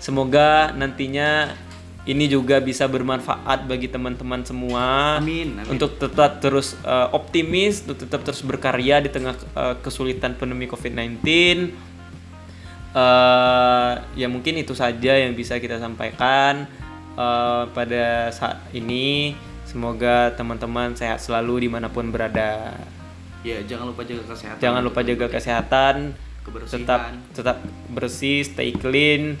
Semoga 0.00 0.72
nantinya 0.76 1.56
ini 2.04 2.28
juga 2.28 2.60
bisa 2.60 2.84
bermanfaat 2.84 3.64
bagi 3.64 3.88
teman-teman 3.88 4.44
semua. 4.44 5.16
Amin, 5.16 5.56
amin. 5.56 5.72
Untuk 5.72 5.96
tetap 5.96 6.44
terus 6.44 6.76
uh, 6.84 7.08
optimis, 7.16 7.80
untuk 7.88 8.04
tetap 8.04 8.20
terus 8.20 8.44
berkarya 8.44 9.00
di 9.00 9.08
tengah 9.08 9.32
uh, 9.56 9.74
kesulitan 9.80 10.36
pandemi 10.36 10.68
COVID-19. 10.68 11.24
Uh, 12.94 13.98
ya 14.14 14.30
mungkin 14.30 14.54
itu 14.60 14.70
saja 14.76 15.18
yang 15.18 15.34
bisa 15.34 15.58
kita 15.58 15.80
sampaikan 15.80 16.68
uh, 17.16 17.72
pada 17.72 18.28
saat 18.36 18.60
ini. 18.76 19.32
Semoga 19.74 20.30
teman-teman 20.38 20.94
sehat 20.94 21.18
selalu 21.18 21.66
di 21.66 21.68
mana 21.68 21.90
pun 21.90 22.06
berada. 22.14 22.78
Ya, 23.42 23.58
jangan 23.66 23.90
lupa 23.90 24.06
jaga 24.06 24.22
kesehatan. 24.22 24.62
Jangan 24.62 24.80
lupa 24.86 25.00
jaga 25.02 25.26
kesehatan, 25.26 25.94
Kebersihan. 26.46 26.78
tetap 26.78 27.00
tetap 27.34 27.56
bersih, 27.90 28.46
stay 28.46 28.70
clean 28.70 29.34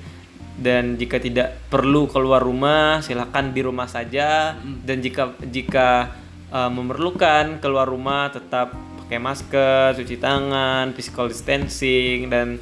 dan 0.58 0.98
jika 0.98 1.22
tidak 1.22 1.54
perlu 1.70 2.10
keluar 2.10 2.42
rumah 2.42 2.98
silakan 2.98 3.54
di 3.54 3.62
rumah 3.62 3.86
saja 3.86 4.58
dan 4.86 5.02
jika 5.02 5.38
jika 5.50 6.14
uh, 6.50 6.70
memerlukan 6.70 7.62
keluar 7.62 7.86
rumah 7.86 8.34
tetap 8.34 8.74
pakai 9.06 9.22
masker, 9.22 10.02
cuci 10.02 10.18
tangan, 10.18 10.90
physical 10.98 11.30
distancing 11.30 12.26
dan 12.26 12.58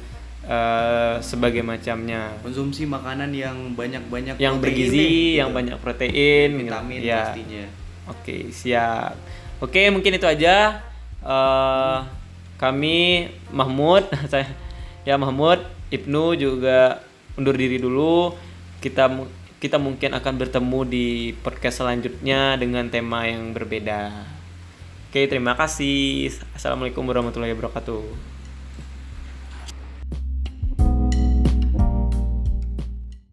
uh, 0.47 1.19
sebagai 1.23 1.63
macamnya. 1.63 2.35
Konsumsi 2.43 2.83
makanan 2.87 3.31
yang 3.31 3.75
banyak-banyak 3.75 4.35
Yang 4.39 4.55
bergizi, 4.59 4.97
nih, 4.97 5.43
yang 5.43 5.49
gitu. 5.51 5.57
banyak 5.59 5.77
protein, 5.79 6.49
vitamin 6.59 6.99
ya. 6.99 7.31
pastinya. 7.31 7.65
Oke, 8.11 8.37
siap. 8.51 9.15
Oke, 9.63 9.87
mungkin 9.87 10.19
itu 10.19 10.27
aja. 10.27 10.83
Eh, 11.23 11.97
kami 12.59 13.31
Mahmud, 13.51 14.03
saya 14.31 14.47
ya 15.07 15.15
Mahmud, 15.15 15.63
Ibnu 15.87 16.35
juga 16.35 16.99
undur 17.39 17.55
diri 17.55 17.79
dulu. 17.79 18.35
Kita 18.83 19.07
kita 19.63 19.79
mungkin 19.79 20.11
akan 20.11 20.33
bertemu 20.35 20.79
di 20.83 21.07
podcast 21.39 21.79
selanjutnya 21.79 22.59
dengan 22.59 22.91
tema 22.91 23.23
yang 23.23 23.55
berbeda. 23.55 24.11
Oke, 25.07 25.23
terima 25.31 25.55
kasih. 25.55 26.35
Assalamualaikum 26.51 27.07
warahmatullahi 27.07 27.55
wabarakatuh. 27.55 28.32